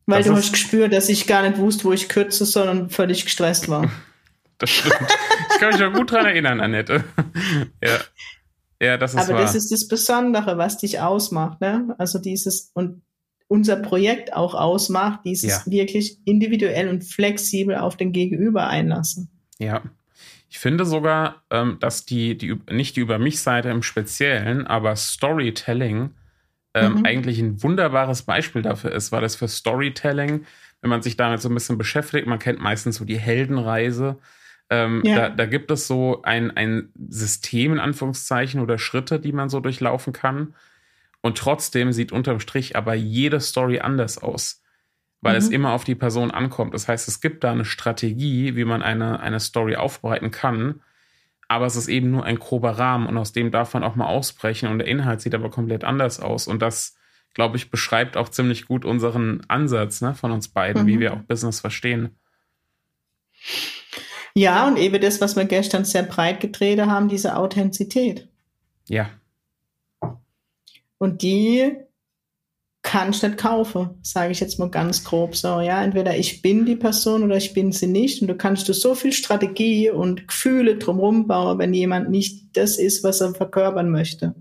Weil 0.07 0.21
das 0.21 0.29
du 0.29 0.37
hast 0.37 0.53
gespürt, 0.53 0.95
dass 0.95 1.11
ich 1.11 1.27
gar 1.27 1.47
nicht 1.47 1.59
wusste, 1.59 1.85
wo 1.85 1.93
ich 1.93 2.09
kürze, 2.09 2.47
sondern 2.47 2.89
völlig 2.89 3.27
gestresst 3.27 3.69
war. 3.69 3.91
Das 4.59 4.71
stimmt. 4.71 4.95
Ich 5.55 5.59
kann 5.59 5.71
mich 5.71 5.81
noch 5.81 5.93
gut 5.93 6.13
dran 6.13 6.25
erinnern, 6.25 6.61
Annette. 6.61 7.03
ja. 7.83 7.99
Ja, 8.83 8.97
das 8.97 9.15
ist 9.15 9.21
Aber 9.21 9.35
wahr. 9.35 9.43
das 9.43 9.55
ist 9.55 9.71
das 9.71 9.87
Besondere, 9.87 10.59
was 10.59 10.77
dich 10.77 10.99
ausmacht, 10.99 11.61
ne? 11.61 11.95
Also 11.99 12.19
dieses 12.19 12.73
und 12.75 13.03
unser 13.47 13.77
Projekt 13.77 14.33
auch 14.33 14.55
ausmacht, 14.55 15.21
dieses 15.25 15.67
ja. 15.67 15.71
wirklich 15.71 16.19
individuell 16.25 16.89
und 16.89 17.05
flexibel 17.05 17.77
auf 17.77 17.97
den 17.97 18.13
Gegenüber 18.13 18.67
einlassen. 18.67 19.31
Ja. 19.59 19.83
Ich 20.49 20.59
finde 20.59 20.85
sogar, 20.85 21.43
ähm, 21.51 21.77
dass 21.79 22.05
die, 22.05 22.37
die, 22.37 22.59
nicht 22.71 22.97
die 22.97 23.01
Über 23.01 23.19
mich-Seite 23.19 23.69
im 23.69 23.83
Speziellen, 23.83 24.67
aber 24.67 24.97
Storytelling 24.97 26.11
ähm, 26.75 26.95
mhm. 26.95 27.05
eigentlich 27.05 27.39
ein 27.39 27.63
wunderbares 27.63 28.23
Beispiel 28.23 28.63
dafür 28.63 28.91
ist, 28.93 29.13
weil 29.13 29.21
das 29.21 29.37
für 29.37 29.49
Storytelling, 29.49 30.45
wenn 30.81 30.91
man 30.91 31.03
sich 31.03 31.17
damit 31.17 31.41
so 31.41 31.49
ein 31.49 31.55
bisschen 31.55 31.79
beschäftigt, 31.79 32.27
man 32.27 32.41
kennt 32.41 32.59
meistens 32.59 32.97
so 32.97 33.05
die 33.05 33.19
Heldenreise, 33.19 34.19
ähm, 34.73 35.03
ja. 35.05 35.17
da, 35.17 35.29
da, 35.29 35.47
gibt 35.47 35.71
es 35.71 35.87
so 35.87 36.23
ein, 36.23 36.51
ein 36.57 36.89
System 37.09 37.75
in 37.75 37.79
Anführungszeichen 37.79 38.59
oder 38.59 38.79
Schritte, 38.79 39.21
die 39.21 39.33
man 39.33 39.51
so 39.51 39.61
durchlaufen 39.61 40.15
kann. 40.15 40.55
Und 41.21 41.37
trotzdem 41.37 41.93
sieht 41.93 42.11
unterm 42.11 42.41
Strich 42.41 42.75
aber 42.75 42.95
jede 42.95 43.39
Story 43.41 43.81
anders 43.81 44.17
aus, 44.17 44.63
weil 45.21 45.35
mhm. 45.35 45.39
es 45.39 45.49
immer 45.51 45.73
auf 45.73 45.85
die 45.85 45.95
Person 45.95 46.31
ankommt. 46.31 46.73
Das 46.73 46.89
heißt, 46.89 47.07
es 47.07 47.21
gibt 47.21 47.45
da 47.45 47.53
eine 47.53 47.67
Strategie, 47.67 48.57
wie 48.57 48.65
man 48.65 48.83
eine, 48.83 49.21
eine 49.21 49.41
Story 49.41 49.77
aufbereiten 49.77 50.31
kann. 50.31 50.81
Aber 51.49 51.67
es 51.67 51.77
ist 51.77 51.89
eben 51.89 52.11
nur 52.11 52.25
ein 52.25 52.39
grober 52.39 52.79
Rahmen 52.79 53.07
und 53.07 53.19
aus 53.19 53.33
dem 53.33 53.51
darf 53.51 53.75
man 53.75 53.85
auch 53.85 53.95
mal 53.95 54.07
ausbrechen 54.07 54.71
und 54.71 54.79
der 54.79 54.89
Inhalt 54.89 55.21
sieht 55.21 55.35
aber 55.35 55.51
komplett 55.51 55.85
anders 55.85 56.19
aus. 56.19 56.49
Und 56.49 56.63
das, 56.63 56.97
glaube 57.35 57.59
ich, 57.59 57.71
beschreibt 57.71 58.17
auch 58.17 58.31
ziemlich 58.31 58.67
gut 58.67 58.87
unseren 58.87 59.43
Ansatz 59.49 60.01
ne, 60.01 60.15
von 60.15 60.33
uns 60.33 60.49
beiden, 60.49 60.85
mhm. 60.85 60.87
wie 60.87 61.01
wir 61.01 61.13
auch 61.13 61.21
Business 61.21 61.61
verstehen. 61.61 62.17
Ja, 64.35 64.67
und 64.67 64.79
eben 64.79 65.01
das, 65.01 65.21
was 65.21 65.37
wir 65.37 65.45
gestern 65.45 65.85
sehr 65.85 66.03
breit 66.03 66.41
getreten 66.41 66.91
haben, 66.91 67.09
diese 67.09 67.37
Authentizität. 67.37 68.29
Ja. 68.89 69.11
Und 70.99 71.23
die 71.23 71.77
kannst 72.83 73.23
du 73.23 73.29
nicht 73.29 73.39
kaufen, 73.39 73.91
sage 74.03 74.33
ich 74.33 74.41
jetzt 74.41 74.59
mal 74.59 74.71
ganz 74.71 75.05
grob 75.05 75.37
so. 75.37 75.61
Ja, 75.61 75.83
entweder 75.83 76.17
ich 76.17 76.43
bin 76.43 76.67
die 76.67 76.77
Person 76.77 77.23
oder 77.23 77.37
ich 77.37 77.55
bin 77.55 77.73
sie 77.73 77.87
nicht. 77.87 78.21
Und 78.23 78.29
du 78.29 78.37
kannst 78.37 78.69
du 78.69 78.73
so 78.73 78.95
viel 78.95 79.13
Strategie 79.13 79.91
und 79.91 80.29
Gefühle 80.29 80.77
drumherum 80.77 81.27
bauen, 81.27 81.59
wenn 81.59 81.75
jemand 81.75 82.11
nicht 82.11 82.57
das 82.57 82.79
ist, 82.79 83.05
was 83.05 83.21
er 83.21 83.35
verkörpern 83.35 83.91
möchte. 83.91 84.35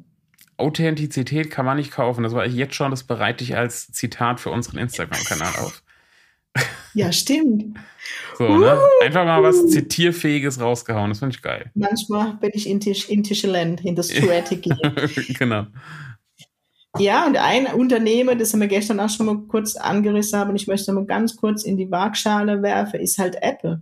Authentizität 0.57 1.49
kann 1.49 1.65
man 1.65 1.77
nicht 1.77 1.91
kaufen. 1.91 2.23
Das 2.23 2.33
war 2.33 2.45
ich 2.45 2.53
jetzt 2.53 2.75
schon, 2.75 2.91
das 2.91 3.03
bereite 3.03 3.43
ich 3.43 3.55
als 3.55 3.91
Zitat 3.91 4.39
für 4.39 4.49
unseren 4.49 4.77
Instagram-Kanal 4.77 5.53
auf. 5.63 5.83
Ja, 6.93 7.11
stimmt. 7.11 7.77
So, 8.37 8.57
ne? 8.57 8.77
Einfach 9.03 9.23
mal 9.25 9.41
was 9.43 9.67
Zitierfähiges 9.67 10.59
rausgehauen. 10.59 11.09
Das 11.09 11.19
finde 11.19 11.35
ich 11.35 11.41
geil. 11.41 11.71
Manchmal 11.73 12.33
bin 12.35 12.51
ich 12.53 12.69
intelligent 12.69 13.81
in 13.85 13.95
der 13.95 14.03
Strategie. 14.03 14.73
genau. 15.39 15.67
Ja, 16.97 17.25
und 17.25 17.37
ein 17.37 17.67
Unternehmen, 17.67 18.37
das 18.37 18.51
haben 18.51 18.59
wir 18.59 18.67
gestern 18.67 18.99
auch 18.99 19.09
schon 19.09 19.25
mal 19.25 19.37
kurz 19.47 19.77
angerissen 19.77 20.37
haben, 20.37 20.49
und 20.49 20.57
ich 20.57 20.67
möchte 20.67 20.91
mal 20.91 21.05
ganz 21.05 21.37
kurz 21.37 21.63
in 21.63 21.77
die 21.77 21.89
Waagschale 21.89 22.61
werfen, 22.61 22.99
ist 22.99 23.17
halt 23.17 23.41
Apple. 23.41 23.81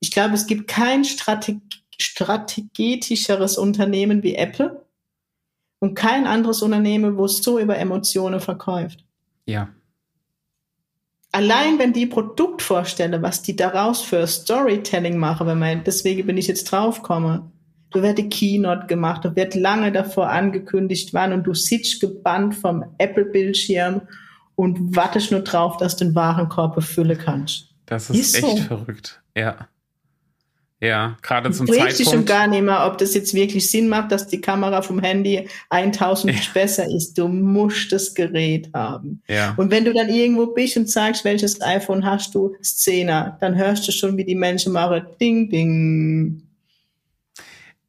Ich 0.00 0.10
glaube, 0.10 0.34
es 0.34 0.46
gibt 0.46 0.68
kein 0.68 1.04
Strate 1.04 1.60
strategischeres 1.98 3.58
Unternehmen 3.58 4.22
wie 4.22 4.34
Apple 4.34 4.84
und 5.78 5.94
kein 5.94 6.26
anderes 6.26 6.62
Unternehmen, 6.62 7.16
wo 7.16 7.26
es 7.26 7.38
so 7.38 7.58
über 7.58 7.78
Emotionen 7.78 8.40
verkauft. 8.40 9.04
Ja, 9.46 9.68
allein 11.32 11.78
wenn 11.78 11.92
die 11.92 12.06
Produkt 12.06 12.62
vorstelle, 12.62 13.20
was 13.22 13.42
die 13.42 13.56
daraus 13.56 14.02
für 14.02 14.26
Storytelling 14.26 15.16
machen, 15.16 15.46
wenn 15.46 15.58
man, 15.58 15.84
deswegen 15.84 16.26
bin 16.26 16.36
ich 16.36 16.46
jetzt 16.46 16.64
draufkomme. 16.64 17.50
Du 17.90 18.00
wird 18.00 18.18
die 18.18 18.28
Keynote 18.28 18.86
gemacht, 18.86 19.24
du 19.24 19.34
wird 19.36 19.54
lange 19.54 19.92
davor 19.92 20.30
angekündigt 20.30 21.12
wann 21.12 21.32
und 21.32 21.44
du 21.44 21.52
sitzt 21.52 22.00
gebannt 22.00 22.54
vom 22.54 22.84
Apple-Bildschirm 22.98 24.02
und 24.54 24.96
wartest 24.96 25.30
nur 25.30 25.40
drauf, 25.40 25.76
dass 25.78 25.96
du 25.96 26.06
den 26.06 26.14
Warenkorb 26.14 26.74
befüllen 26.74 27.18
kannst. 27.18 27.68
Das 27.86 28.08
ist, 28.08 28.36
ist 28.36 28.44
echt 28.44 28.58
so. 28.58 28.62
verrückt. 28.64 29.20
Ja. 29.36 29.68
Ja, 30.82 31.16
gerade 31.22 31.52
zum 31.52 31.68
Zeitpunkt. 31.68 32.00
Ich 32.00 32.08
schon 32.08 32.24
gar 32.24 32.48
nicht 32.48 32.62
mehr, 32.62 32.84
ob 32.84 32.98
das 32.98 33.14
jetzt 33.14 33.34
wirklich 33.34 33.70
Sinn 33.70 33.88
macht, 33.88 34.10
dass 34.10 34.26
die 34.26 34.40
Kamera 34.40 34.82
vom 34.82 34.98
Handy 34.98 35.48
1000 35.70 36.34
ja. 36.34 36.40
besser 36.52 36.90
ist. 36.90 37.16
Du 37.16 37.28
musst 37.28 37.92
das 37.92 38.12
Gerät 38.12 38.68
haben. 38.74 39.22
Ja. 39.28 39.54
Und 39.56 39.70
wenn 39.70 39.84
du 39.84 39.92
dann 39.92 40.08
irgendwo 40.08 40.46
bist 40.46 40.76
und 40.76 40.90
sagst, 40.90 41.24
welches 41.24 41.62
iPhone 41.62 42.04
hast 42.04 42.34
du, 42.34 42.56
Szene, 42.64 43.36
dann 43.40 43.54
hörst 43.54 43.86
du 43.86 43.92
schon, 43.92 44.16
wie 44.16 44.24
die 44.24 44.34
Menschen 44.34 44.72
machen, 44.72 45.06
ding, 45.20 45.48
ding. 45.48 46.42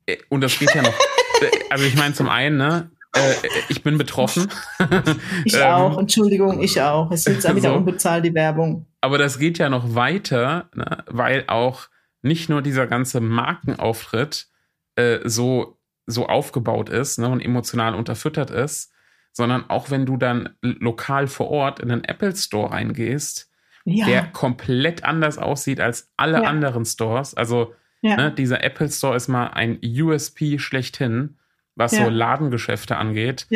Äh, 0.05 0.17
und 0.29 0.41
das 0.41 0.59
geht 0.59 0.75
ja 0.75 0.83
noch. 0.83 0.93
also 1.71 1.85
ich 1.85 1.95
meine 1.95 2.13
zum 2.13 2.29
einen, 2.29 2.57
ne, 2.57 2.91
äh, 3.15 3.33
ich 3.69 3.81
bin 3.81 3.97
betroffen. 3.97 4.51
ich 5.45 5.57
auch, 5.63 5.93
ähm, 5.93 5.99
Entschuldigung, 6.01 6.61
ich 6.61 6.79
auch. 6.79 7.09
Es 7.09 7.21
ist 7.21 7.33
jetzt 7.33 7.47
auch 7.47 7.55
wieder 7.55 7.69
so. 7.69 7.77
unbezahlt, 7.77 8.23
die 8.23 8.35
Werbung. 8.35 8.85
Aber 9.01 9.17
das 9.17 9.39
geht 9.39 9.57
ja 9.57 9.67
noch 9.69 9.95
weiter, 9.95 10.69
ne, 10.75 11.03
weil 11.07 11.45
auch 11.47 11.87
nicht 12.23 12.49
nur 12.49 12.61
dieser 12.61 12.87
ganze 12.87 13.21
Markenauftritt 13.21 14.47
äh, 14.95 15.19
so, 15.23 15.77
so 16.07 16.27
aufgebaut 16.27 16.89
ist 16.89 17.19
ne, 17.19 17.29
und 17.29 17.39
emotional 17.39 17.93
unterfüttert 17.95 18.49
ist, 18.49 18.91
sondern 19.31 19.69
auch 19.69 19.91
wenn 19.91 20.05
du 20.05 20.17
dann 20.17 20.49
lokal 20.61 21.27
vor 21.27 21.49
Ort 21.49 21.79
in 21.79 21.89
den 21.89 22.03
Apple 22.03 22.35
Store 22.35 22.71
reingehst 22.71 23.51
ja. 23.85 24.05
der 24.05 24.25
komplett 24.27 25.03
anders 25.03 25.37
aussieht 25.37 25.79
als 25.79 26.11
alle 26.17 26.41
ja. 26.41 26.49
anderen 26.49 26.85
Stores. 26.85 27.33
Also 27.33 27.73
ja. 28.01 28.15
ne, 28.15 28.31
dieser 28.31 28.63
Apple 28.63 28.89
Store 28.89 29.15
ist 29.15 29.27
mal 29.27 29.47
ein 29.47 29.79
USP 29.83 30.59
schlechthin, 30.59 31.37
was 31.75 31.91
so 31.91 32.09
Ladengeschäfte 32.09 32.97
angeht. 32.97 33.47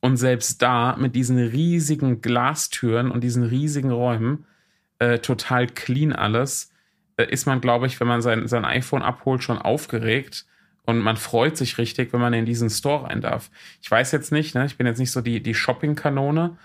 Und 0.00 0.16
selbst 0.16 0.60
da 0.62 0.96
mit 0.96 1.14
diesen 1.14 1.38
riesigen 1.38 2.20
Glastüren 2.20 3.10
und 3.10 3.22
diesen 3.24 3.42
riesigen 3.42 3.90
Räumen, 3.90 4.46
äh, 4.98 5.18
total 5.18 5.66
clean 5.66 6.12
alles, 6.12 6.70
ist 7.16 7.46
man, 7.46 7.60
glaube 7.60 7.86
ich, 7.86 7.98
wenn 8.00 8.08
man 8.08 8.22
sein, 8.22 8.48
sein 8.48 8.64
iPhone 8.64 9.02
abholt, 9.02 9.42
schon 9.42 9.58
aufgeregt. 9.58 10.46
Und 10.86 10.98
man 10.98 11.16
freut 11.16 11.56
sich 11.56 11.78
richtig, 11.78 12.12
wenn 12.12 12.20
man 12.20 12.34
in 12.34 12.44
diesen 12.44 12.68
Store 12.68 13.04
rein 13.04 13.20
darf. 13.20 13.50
Ich 13.80 13.90
weiß 13.90 14.12
jetzt 14.12 14.32
nicht, 14.32 14.54
ne? 14.54 14.66
ich 14.66 14.76
bin 14.76 14.86
jetzt 14.86 14.98
nicht 14.98 15.12
so 15.12 15.22
die, 15.22 15.42
die 15.42 15.54
Shopping-Kanone, 15.54 16.58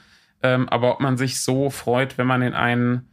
ähm, 0.43 0.67
aber 0.67 0.91
ob 0.91 0.99
man 0.99 1.17
sich 1.17 1.39
so 1.39 1.69
freut, 1.69 2.17
wenn 2.17 2.27
man 2.27 2.41
in 2.41 2.53
einen, 2.53 3.07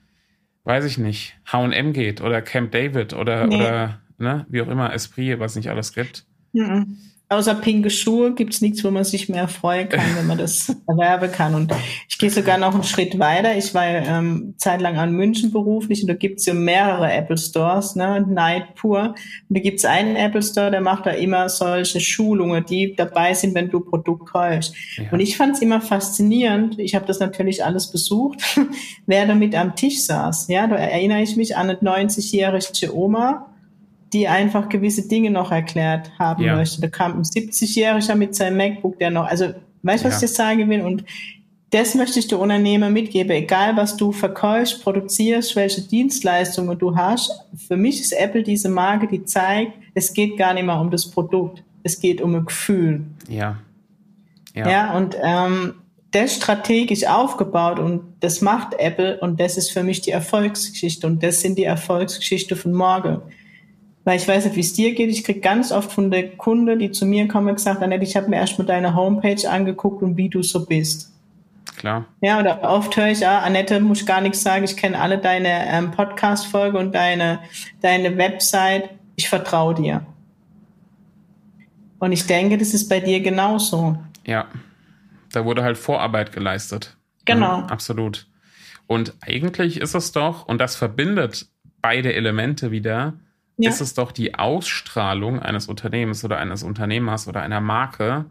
weiß 0.65 0.85
ich 0.85 0.99
nicht, 0.99 1.39
HM 1.45 1.93
geht 1.93 2.21
oder 2.21 2.43
Camp 2.43 2.73
David 2.73 3.13
oder, 3.13 3.47
nee. 3.47 3.55
oder 3.55 4.01
ne, 4.19 4.47
wie 4.49 4.63
auch 4.63 4.69
immer, 4.69 4.93
Esprit, 4.93 5.39
was 5.39 5.55
nicht 5.55 5.71
alles 5.71 5.93
gibt. 5.93 6.27
Mhm 6.53 6.99
außer 7.29 7.57
pinke 7.57 7.91
Schuhe 7.91 8.35
gibt's 8.35 8.61
nichts, 8.61 8.85
wo 8.85 8.91
man 8.91 9.03
sich 9.03 9.29
mehr 9.29 9.49
freuen 9.49 9.89
kann, 9.89 10.17
wenn 10.17 10.29
man 10.29 10.39
das 10.39 10.75
erwerben 10.87 11.31
kann. 11.33 11.55
Und 11.55 11.73
ich 12.09 12.19
gehe 12.19 12.31
sogar 12.31 12.57
noch 12.57 12.75
einen 12.75 12.85
Schritt 12.85 13.19
weiter. 13.19 13.57
Ich 13.57 13.75
war 13.75 13.85
ähm, 13.85 14.55
zeitlang 14.59 14.97
an 14.97 15.13
München 15.13 15.51
beruflich 15.51 16.03
und 16.03 16.09
da 16.09 16.15
gibt's 16.15 16.47
ja 16.47 16.55
mehrere 16.55 17.13
Apple 17.13 17.37
Stores, 17.37 17.97
ne, 17.97 18.25
Night 18.29 18.77
pur. 18.77 19.15
Und 19.49 19.59
da 19.59 19.61
gibt's 19.61 19.85
einen 19.85 20.15
Apple 20.15 20.43
Store, 20.43 20.71
der 20.71 20.81
macht 20.81 21.07
da 21.07 21.11
immer 21.11 21.49
solche 21.49 22.01
Schulungen, 22.01 22.65
die 22.65 22.95
dabei 22.95 23.35
sind, 23.35 23.55
wenn 23.55 23.71
du 23.71 23.81
Produkt 23.81 24.31
kaufst. 24.31 24.75
Ja. 24.97 25.11
Und 25.11 25.19
ich 25.19 25.37
fand's 25.37 25.61
immer 25.61 25.81
faszinierend. 25.81 26.79
Ich 26.79 26.95
habe 26.95 27.07
das 27.07 27.19
natürlich 27.19 27.65
alles 27.65 27.91
besucht, 27.91 28.41
wer 29.07 29.27
da 29.27 29.35
mit 29.35 29.57
am 29.57 29.75
Tisch 29.75 30.03
saß. 30.03 30.47
Ja, 30.49 30.69
da 30.69 30.77
erinnere 30.77 31.23
ich 31.23 31.35
mich 31.37 31.57
an 31.57 31.71
eine 31.71 31.79
90-jährige 31.81 32.95
Oma, 32.95 33.56
die 34.17 34.27
einfach 34.27 34.71
gewisse 34.71 35.07
Dinge 35.07 35.31
noch 35.31 35.53
erklärt 35.53 36.11
haben 36.19 36.43
ja. 36.43 36.57
möchte. 36.57 36.81
Da 36.81 36.89
kam 36.89 37.19
ein 37.19 37.23
70-Jähriger 37.23 38.15
mit 38.15 38.35
seinem 38.35 38.57
MacBook, 38.57 38.99
der 38.99 39.11
noch, 39.11 39.27
also 39.27 39.53
weißt 39.83 40.05
du, 40.05 40.09
was 40.09 40.15
ja. 40.15 40.17
ich 40.17 40.23
jetzt 40.23 40.37
sagen 40.37 40.71
will? 40.71 40.81
Und 40.81 41.05
das 41.69 41.95
möchte 41.95 42.19
ich 42.19 42.29
der 42.29 42.39
Unternehmer 42.39 42.89
mitgeben, 42.89 43.33
egal 43.33 43.77
was 43.77 43.99
du 43.99 44.13
verkaufst, 44.13 44.83
produzierst, 44.83 45.55
welche 45.55 45.83
Dienstleistungen 45.83 46.79
du 46.79 46.97
hast. 46.97 47.31
Für 47.69 47.77
mich 47.77 48.01
ist 48.01 48.13
Apple 48.13 48.43
diese 48.43 48.71
Marke, 48.71 49.07
die 49.07 49.23
zeigt, 49.25 49.73
es 49.93 50.15
geht 50.15 50.39
gar 50.39 50.55
nicht 50.55 50.65
mehr 50.65 50.81
um 50.81 50.91
das 50.91 51.11
Produkt, 51.11 51.63
es 51.83 52.01
geht 52.01 52.23
um 52.23 52.35
ein 52.35 52.47
Gefühl. 52.47 53.03
Ja. 53.29 53.59
Ja, 54.55 54.71
ja 54.71 54.97
und 54.97 55.15
ähm, 55.23 55.75
das 56.13 56.37
strategisch 56.37 57.07
aufgebaut 57.07 57.79
und 57.79 58.01
das 58.21 58.41
macht 58.41 58.73
Apple 58.79 59.19
und 59.21 59.39
das 59.39 59.59
ist 59.59 59.71
für 59.71 59.83
mich 59.83 60.01
die 60.01 60.13
Erfolgsgeschichte 60.13 61.07
und 61.07 61.23
das 61.23 61.43
sind 61.43 61.59
die 61.59 61.65
Erfolgsgeschichte 61.65 62.57
von 62.57 62.73
morgen. 62.73 63.21
Weil 64.07 64.19
ich 64.19 64.29
weiß 64.29 64.45
nicht, 64.45 64.55
wie 64.55 64.61
es 64.61 64.73
dir 64.73 64.95
geht. 64.95 65.11
Ich 65.11 65.25
krieg 65.25 65.43
ganz 65.43 65.73
oft 65.73 65.91
von 65.91 66.13
der 66.13 66.37
Kunde, 66.37 66.79
die 66.79 66.93
zu 66.93 67.05
mir 67.07 67.27
kommen, 67.27 67.53
gesagt, 67.53 67.83
Annette, 67.83 68.05
ich 68.05 68.15
habe 68.15 68.29
mir 68.29 68.37
erst 68.37 68.57
mal 68.57 68.65
deine 68.65 68.95
Homepage 68.95 69.51
angeguckt 69.51 70.01
und 70.01 70.17
wie 70.17 70.29
du 70.29 70.45
so 70.45 70.65
bist. 70.65 71.13
Klar. 71.77 72.05
Ja, 72.21 72.39
oder 72.39 72.63
oft 72.63 72.97
höre 72.97 73.09
ich, 73.09 73.19
ja, 73.19 73.41
Annette, 73.41 73.81
muss 73.81 74.07
gar 74.07 74.21
nichts 74.21 74.45
sagen, 74.45 74.63
ich 74.63 74.77
kenne 74.77 75.01
alle 75.01 75.19
deine 75.19 75.67
ähm, 75.67 75.91
Podcast-Folge 75.91 76.79
und 76.79 76.95
deine, 76.95 77.41
deine 77.81 78.17
Website. 78.17 78.91
Ich 79.17 79.29
vertraue 79.29 79.75
dir. 79.75 80.07
Und 81.99 82.13
ich 82.13 82.29
denke, 82.29 82.59
das 82.59 82.75
ist 82.75 82.89
bei 82.89 83.01
dir 83.01 83.19
genauso. 83.19 83.99
Ja, 84.25 84.47
da 85.33 85.45
wurde 85.45 85.65
halt 85.65 85.79
Vorarbeit 85.79 86.31
geleistet. 86.31 86.97
Genau. 87.25 87.63
Mhm, 87.63 87.65
absolut. 87.65 88.29
Und 88.87 89.15
eigentlich 89.21 89.81
ist 89.81 89.97
es 89.97 90.13
doch, 90.13 90.47
und 90.47 90.61
das 90.61 90.77
verbindet 90.77 91.47
beide 91.83 92.15
Elemente 92.15 92.71
wieder, 92.71 93.15
ja. 93.57 93.71
ist 93.71 93.81
es 93.81 93.95
doch 93.95 94.13
die 94.13 94.35
Ausstrahlung 94.35 95.41
eines 95.41 95.69
Unternehmens 95.69 96.25
oder 96.25 96.39
eines 96.39 96.63
Unternehmers 96.63 97.29
oder 97.29 97.43
einer 97.43 97.61
Marke, 97.61 98.27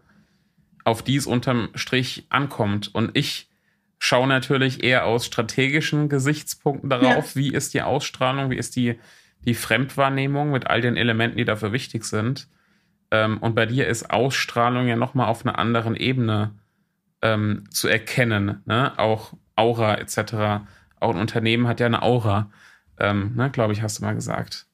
auf 0.84 1.02
die 1.02 1.16
es 1.16 1.26
unterm 1.26 1.70
Strich 1.76 2.26
ankommt. 2.30 2.94
Und 2.94 3.18
ich 3.18 3.50
schaue 3.98 4.28
natürlich 4.28 4.84
eher 4.84 5.06
aus 5.06 5.26
strategischen 5.26 6.10
Gesichtspunkten 6.10 6.90
darauf, 6.90 7.36
ja. 7.36 7.42
wie 7.42 7.54
ist 7.54 7.74
die 7.74 7.82
Ausstrahlung, 7.82 8.52
wie 8.52 8.58
ist 8.58 8.76
die, 8.76 9.00
die 9.46 9.56
Fremdwahrnehmung 9.56 10.52
mit 10.52 10.68
all 10.68 10.82
den 10.82 10.98
Elementen, 10.98 11.38
die 11.38 11.46
dafür 11.46 11.72
wichtig 11.72 12.04
sind. 12.06 12.48
Ähm, 13.12 13.38
und 13.40 13.56
bei 13.56 13.66
dir 13.66 13.88
ist 13.88 14.10
Ausstrahlung 14.12 14.88
ja 14.88 14.96
nochmal 14.96 15.28
auf 15.28 15.46
einer 15.46 15.58
anderen 15.58 15.96
Ebene 15.96 16.52
ähm, 17.22 17.64
zu 17.72 17.88
erkennen. 17.88 18.62
Ne? 18.66 18.98
Auch 18.98 19.34
Aura 19.56 19.96
etc. 19.96 20.68
Auch 21.00 21.14
ein 21.14 21.20
Unternehmen 21.20 21.68
hat 21.68 21.80
ja 21.80 21.86
eine 21.88 22.02
Aura, 22.02 22.52
ähm, 23.00 23.36
ne? 23.36 23.50
glaube 23.50 23.74
ich, 23.74 23.82
hast 23.82 24.00
du 24.00 24.04
mal 24.04 24.16
gesagt. 24.16 24.65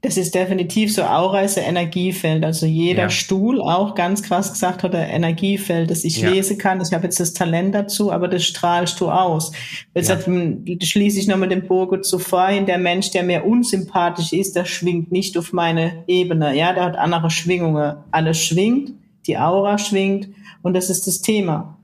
Das 0.00 0.16
ist 0.16 0.34
definitiv 0.34 0.94
so 0.94 1.02
Aura 1.02 1.40
ist 1.40 1.58
ein 1.58 1.64
Energiefeld. 1.64 2.44
Also 2.44 2.66
jeder 2.66 3.04
ja. 3.04 3.10
Stuhl, 3.10 3.60
auch 3.60 3.96
ganz 3.96 4.22
krass 4.22 4.52
gesagt, 4.52 4.84
hat 4.84 4.94
ein 4.94 5.08
Energiefeld, 5.08 5.90
das 5.90 6.04
ich 6.04 6.18
ja. 6.18 6.30
lesen 6.30 6.56
kann. 6.56 6.80
Ich 6.80 6.92
habe 6.92 7.04
jetzt 7.04 7.18
das 7.18 7.32
Talent 7.32 7.74
dazu, 7.74 8.12
aber 8.12 8.28
das 8.28 8.44
strahlst 8.44 9.00
du 9.00 9.10
aus. 9.10 9.50
Jetzt 9.94 10.10
ja. 10.10 10.24
Hm, 10.24 10.64
schließe 10.80 11.18
ich 11.18 11.26
nochmal 11.26 11.48
den 11.48 11.66
Bogen 11.66 12.04
zuvor 12.04 12.46
hin. 12.48 12.66
Der 12.66 12.78
Mensch, 12.78 13.10
der 13.10 13.24
mir 13.24 13.44
unsympathisch 13.44 14.32
ist, 14.32 14.54
der 14.54 14.66
schwingt 14.66 15.10
nicht 15.10 15.36
auf 15.36 15.52
meine 15.52 16.04
Ebene. 16.06 16.56
Ja, 16.56 16.72
der 16.72 16.84
hat 16.84 16.96
andere 16.96 17.30
Schwingungen. 17.30 17.96
Alles 18.12 18.38
schwingt, 18.38 18.92
die 19.26 19.36
Aura 19.36 19.78
schwingt 19.78 20.28
und 20.62 20.74
das 20.74 20.90
ist 20.90 21.08
das 21.08 21.22
Thema. 21.22 21.77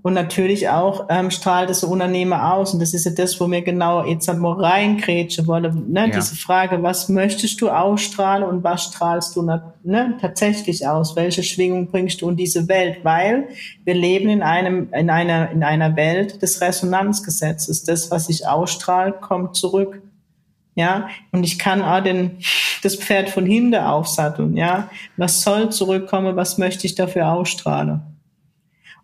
Und 0.00 0.14
natürlich 0.14 0.68
auch 0.68 1.06
ähm, 1.08 1.30
strahlt 1.30 1.70
es 1.70 1.80
so 1.80 1.88
Unternehmer 1.88 2.54
aus. 2.54 2.72
Und 2.72 2.80
das 2.80 2.94
ist 2.94 3.04
ja 3.04 3.10
das, 3.10 3.40
wo 3.40 3.50
wir 3.50 3.62
genau 3.62 4.04
jetzt 4.04 4.28
einmal 4.28 4.60
reinkrätschen 4.60 5.46
wollen. 5.48 5.90
Ne? 5.92 6.08
Ja. 6.08 6.14
Diese 6.14 6.36
Frage, 6.36 6.82
was 6.84 7.08
möchtest 7.08 7.60
du 7.60 7.68
ausstrahlen 7.68 8.44
und 8.44 8.62
was 8.62 8.84
strahlst 8.84 9.34
du 9.34 9.42
ne, 9.42 10.14
tatsächlich 10.20 10.86
aus? 10.86 11.16
Welche 11.16 11.42
Schwingung 11.42 11.88
bringst 11.88 12.22
du 12.22 12.30
in 12.30 12.36
diese 12.36 12.68
Welt? 12.68 12.98
Weil 13.02 13.48
wir 13.84 13.94
leben 13.94 14.28
in 14.28 14.42
einem, 14.42 14.92
in 14.92 15.10
einer, 15.10 15.50
in 15.50 15.64
einer 15.64 15.96
Welt 15.96 16.42
des 16.42 16.60
Resonanzgesetzes. 16.60 17.82
Das, 17.82 18.10
was 18.12 18.28
ich 18.28 18.46
ausstrahle, 18.46 19.12
kommt 19.12 19.56
zurück. 19.56 20.00
Ja, 20.76 21.08
und 21.32 21.42
ich 21.42 21.58
kann 21.58 21.82
auch 21.82 22.00
den, 22.04 22.38
das 22.84 22.94
Pferd 22.94 23.30
von 23.30 23.44
hinten 23.44 23.74
aufsatteln. 23.74 24.56
Ja, 24.56 24.88
was 25.16 25.42
soll 25.42 25.70
zurückkommen? 25.70 26.36
Was 26.36 26.56
möchte 26.56 26.86
ich 26.86 26.94
dafür 26.94 27.32
ausstrahlen? 27.32 28.00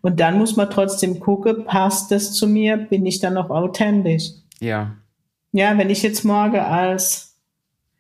Und 0.04 0.20
dann 0.20 0.36
muss 0.36 0.54
man 0.54 0.68
trotzdem 0.68 1.18
gucken, 1.18 1.64
passt 1.64 2.10
das 2.10 2.34
zu 2.34 2.46
mir? 2.46 2.76
Bin 2.76 3.06
ich 3.06 3.20
dann 3.20 3.32
noch 3.32 3.48
authentisch? 3.48 4.32
Ja. 4.60 4.96
Ja, 5.52 5.78
wenn 5.78 5.88
ich 5.88 6.02
jetzt 6.02 6.24
morgen 6.24 6.58
als 6.58 7.38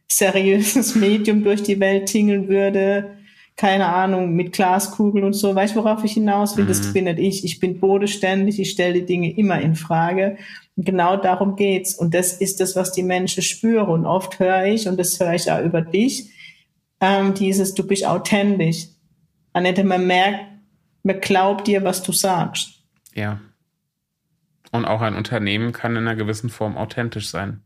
seriöses 0.06 0.96
Medium 0.96 1.42
durch 1.42 1.62
die 1.62 1.80
Welt 1.80 2.04
tingeln 2.04 2.48
würde, 2.48 3.16
keine 3.56 3.86
Ahnung, 3.86 4.34
mit 4.34 4.52
Glaskugeln 4.52 5.24
und 5.24 5.32
so, 5.32 5.54
weißt 5.54 5.74
du, 5.74 5.82
worauf 5.82 6.04
ich 6.04 6.12
hinaus 6.12 6.58
will? 6.58 6.64
Mhm. 6.64 6.68
Das 6.68 6.92
bin 6.92 7.04
nicht 7.04 7.18
ich. 7.20 7.42
Ich 7.42 7.58
bin 7.58 7.80
bodenständig, 7.80 8.60
ich 8.60 8.72
stelle 8.72 9.00
die 9.00 9.06
Dinge 9.06 9.34
immer 9.34 9.58
in 9.62 9.74
Frage. 9.74 10.36
Und 10.76 10.84
genau 10.84 11.16
darum 11.16 11.56
geht's. 11.56 11.94
Und 11.94 12.12
das 12.12 12.34
ist 12.34 12.60
das, 12.60 12.76
was 12.76 12.92
die 12.92 13.02
Menschen 13.02 13.42
spüren. 13.42 13.88
Und 13.88 14.04
oft 14.04 14.38
höre 14.40 14.66
ich, 14.66 14.88
und 14.88 14.98
das 14.98 15.18
höre 15.18 15.32
ich 15.32 15.50
auch 15.50 15.64
über 15.64 15.80
dich, 15.80 16.28
ähm, 17.00 17.32
dieses, 17.32 17.72
du 17.72 17.86
bist 17.86 18.06
authentisch. 18.06 18.88
Annette, 19.54 19.84
man 19.84 20.06
merkt, 20.06 20.53
man 21.04 21.20
glaubt 21.20 21.68
dir, 21.68 21.84
was 21.84 22.02
du 22.02 22.12
sagst. 22.12 22.82
Ja. 23.14 23.40
Und 24.72 24.84
auch 24.86 25.02
ein 25.02 25.14
Unternehmen 25.14 25.72
kann 25.72 25.92
in 25.92 25.98
einer 25.98 26.16
gewissen 26.16 26.50
Form 26.50 26.76
authentisch 26.76 27.28
sein. 27.28 27.62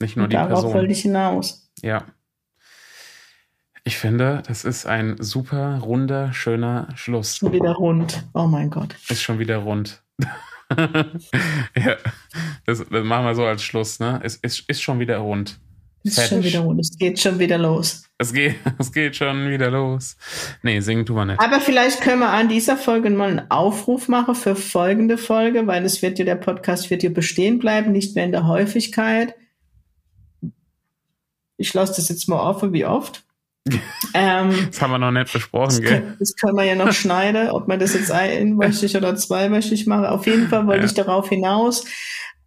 Nicht 0.00 0.16
nur 0.16 0.24
Und 0.24 0.32
die 0.32 0.36
darauf 0.36 0.48
Person. 0.48 0.64
Darauf 0.64 0.82
wollte 0.82 0.92
ich 0.92 1.00
hinaus. 1.00 1.70
Ja. 1.80 2.04
Ich 3.84 3.96
finde, 3.96 4.42
das 4.46 4.64
ist 4.64 4.86
ein 4.86 5.16
super 5.20 5.78
runder, 5.78 6.32
schöner 6.32 6.88
Schluss. 6.94 7.38
Schon 7.38 7.52
wieder 7.52 7.72
rund. 7.72 8.24
Oh 8.34 8.46
mein 8.46 8.70
Gott. 8.70 8.94
Ist 9.08 9.22
schon 9.22 9.38
wieder 9.38 9.58
rund. 9.58 10.02
ja, 10.76 11.96
das, 12.66 12.84
das, 12.88 13.04
machen 13.04 13.24
wir 13.24 13.34
so 13.34 13.44
als 13.44 13.62
Schluss, 13.62 13.98
ne? 13.98 14.20
Es 14.22 14.36
ist, 14.36 14.68
ist 14.68 14.82
schon 14.82 15.00
wieder 15.00 15.18
rund. 15.18 15.58
Es 16.04 16.18
ist 16.18 16.28
schon 16.28 16.42
wieder. 16.42 16.64
Es 16.78 16.96
geht 16.98 17.20
schon 17.20 17.38
wieder 17.38 17.58
los. 17.58 18.04
Es 18.18 18.32
geht, 18.32 18.56
es 18.78 18.92
geht 18.92 19.16
schon 19.16 19.48
wieder 19.50 19.70
los. 19.70 20.16
Nee, 20.62 20.80
singen 20.80 21.06
tun 21.06 21.16
wir 21.16 21.24
nicht. 21.24 21.40
Aber 21.40 21.60
vielleicht 21.60 22.00
können 22.00 22.20
wir 22.20 22.30
an 22.30 22.48
dieser 22.48 22.76
Folge 22.76 23.10
mal 23.10 23.30
einen 23.30 23.50
Aufruf 23.50 24.08
machen 24.08 24.34
für 24.34 24.56
folgende 24.56 25.18
Folge, 25.18 25.66
weil 25.66 25.84
es 25.84 26.02
wird 26.02 26.18
ja, 26.18 26.24
der 26.24 26.36
Podcast 26.36 26.90
wird 26.90 27.02
hier 27.02 27.12
bestehen 27.12 27.58
bleiben, 27.58 27.92
nicht 27.92 28.14
mehr 28.14 28.24
in 28.24 28.32
der 28.32 28.46
Häufigkeit. 28.46 29.34
Ich 31.56 31.72
lasse 31.74 31.94
das 31.96 32.08
jetzt 32.08 32.28
mal 32.28 32.40
offen, 32.40 32.72
wie 32.72 32.84
oft. 32.84 33.24
ähm, 34.14 34.52
das 34.66 34.82
haben 34.82 34.90
wir 34.90 34.98
noch 34.98 35.12
nicht 35.12 35.32
besprochen, 35.32 35.68
das 35.68 35.80
gell? 35.80 36.00
Können, 36.00 36.16
das 36.18 36.34
können 36.34 36.56
wir 36.56 36.64
ja 36.64 36.74
noch 36.74 36.92
schneiden, 36.92 37.50
ob 37.50 37.68
man 37.68 37.78
das 37.78 37.94
jetzt 37.94 38.10
einwöchig 38.10 38.96
oder 38.96 39.14
zweiwöchig 39.14 39.86
mache. 39.86 40.10
Auf 40.10 40.26
jeden 40.26 40.48
Fall 40.48 40.66
wollte 40.66 40.80
ja. 40.80 40.86
ich 40.86 40.94
darauf 40.94 41.28
hinaus. 41.28 41.84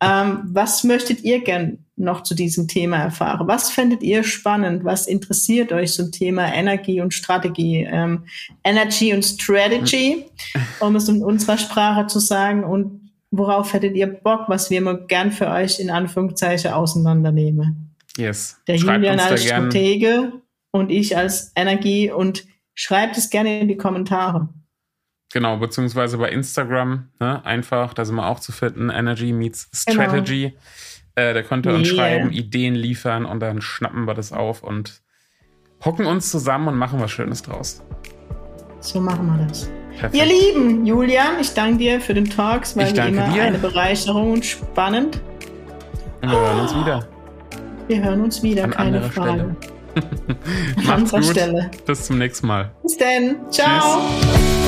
Ähm, 0.05 0.41
was 0.45 0.83
möchtet 0.83 1.23
ihr 1.23 1.43
gern 1.43 1.79
noch 1.95 2.23
zu 2.23 2.35
diesem 2.35 2.67
Thema 2.67 2.97
erfahren? 2.97 3.47
Was 3.47 3.69
findet 3.69 4.03
ihr 4.03 4.23
spannend? 4.23 4.83
Was 4.83 5.07
interessiert 5.07 5.71
euch 5.71 5.93
zum 5.93 6.11
Thema 6.11 6.53
Energie 6.53 7.01
und 7.01 7.13
Strategie? 7.13 7.87
Ähm, 7.89 8.25
Energy 8.63 9.13
und 9.13 9.23
Strategy, 9.23 10.25
um 10.79 10.95
es 10.95 11.07
in 11.07 11.23
unserer 11.23 11.57
Sprache 11.57 12.07
zu 12.07 12.19
sagen. 12.19 12.63
Und 12.63 13.11
worauf 13.31 13.73
hättet 13.73 13.95
ihr 13.95 14.07
Bock, 14.07 14.45
was 14.47 14.69
wir 14.69 14.81
mal 14.81 15.05
gern 15.07 15.31
für 15.31 15.47
euch 15.49 15.79
in 15.79 15.89
Anführungszeichen 15.89 16.71
auseinandernehmen? 16.71 17.95
Yes. 18.17 18.57
Der 18.67 18.77
Schreibt 18.77 19.03
Julian 19.03 19.19
als 19.19 19.43
gern. 19.43 19.71
Stratege 19.71 20.33
und 20.71 20.91
ich 20.91 21.17
als 21.17 21.51
Energie 21.55 22.11
und 22.11 22.45
schreibt 22.73 23.17
es 23.17 23.29
gerne 23.29 23.61
in 23.61 23.67
die 23.67 23.77
Kommentare. 23.77 24.49
Genau, 25.35 25.57
beziehungsweise 25.57 26.17
bei 26.17 26.29
Instagram, 26.29 27.09
ne, 27.19 27.45
einfach, 27.45 27.93
da 27.93 28.05
sind 28.05 28.15
wir 28.15 28.25
auch 28.25 28.39
zu 28.39 28.53
finden, 28.53 28.89
Energy 28.89 29.33
meets 29.33 29.69
Genau. 29.85 30.03
Strategy. 30.03 30.53
Äh, 31.15 31.33
da 31.33 31.41
könnt 31.41 31.65
ihr 31.65 31.73
uns 31.73 31.89
Yeah. 31.89 31.97
schreiben, 31.97 32.31
Ideen 32.31 32.73
liefern 32.73 33.25
und 33.25 33.41
dann 33.41 33.61
schnappen 33.61 34.05
wir 34.05 34.13
das 34.13 34.31
auf 34.31 34.63
und 34.63 35.01
hocken 35.83 36.05
uns 36.05 36.31
zusammen 36.31 36.69
und 36.69 36.77
machen 36.77 37.01
was 37.01 37.11
Schönes 37.11 37.41
draus. 37.41 37.83
So 38.79 39.01
machen 39.01 39.27
wir 39.37 39.45
das. 39.45 39.69
Perfekt. 39.99 40.15
Ihr 40.15 40.25
Lieben, 40.25 40.85
Julian, 40.85 41.37
ich 41.41 41.53
danke 41.53 41.79
dir 41.79 41.99
für 41.99 42.13
den 42.13 42.29
Talks, 42.29 42.77
war 42.77 42.85
Ich 42.87 42.95
wie 42.95 42.99
immer 43.09 43.27
dir. 43.33 43.43
eine 43.43 43.57
Bereicherung 43.57 44.31
und 44.31 44.45
spannend. 44.45 45.19
Und 46.21 46.31
wir 46.31 46.39
hören 46.39 46.59
uns 46.61 46.73
wieder. 46.73 47.07
Wir 47.89 48.01
hören 48.01 48.21
uns 48.21 48.41
wieder, 48.41 48.63
An 48.63 48.71
keine 48.71 49.01
Frage. 49.01 49.53
An 50.77 50.89
anderer. 50.89 51.23
Stelle. 51.23 51.71
Bis 51.85 52.05
zum 52.05 52.19
nächsten 52.19 52.47
Mal. 52.47 52.71
Bis 52.83 52.95
dann. 52.97 53.35
Ciao. 53.51 53.99
Tschüss. 53.99 54.64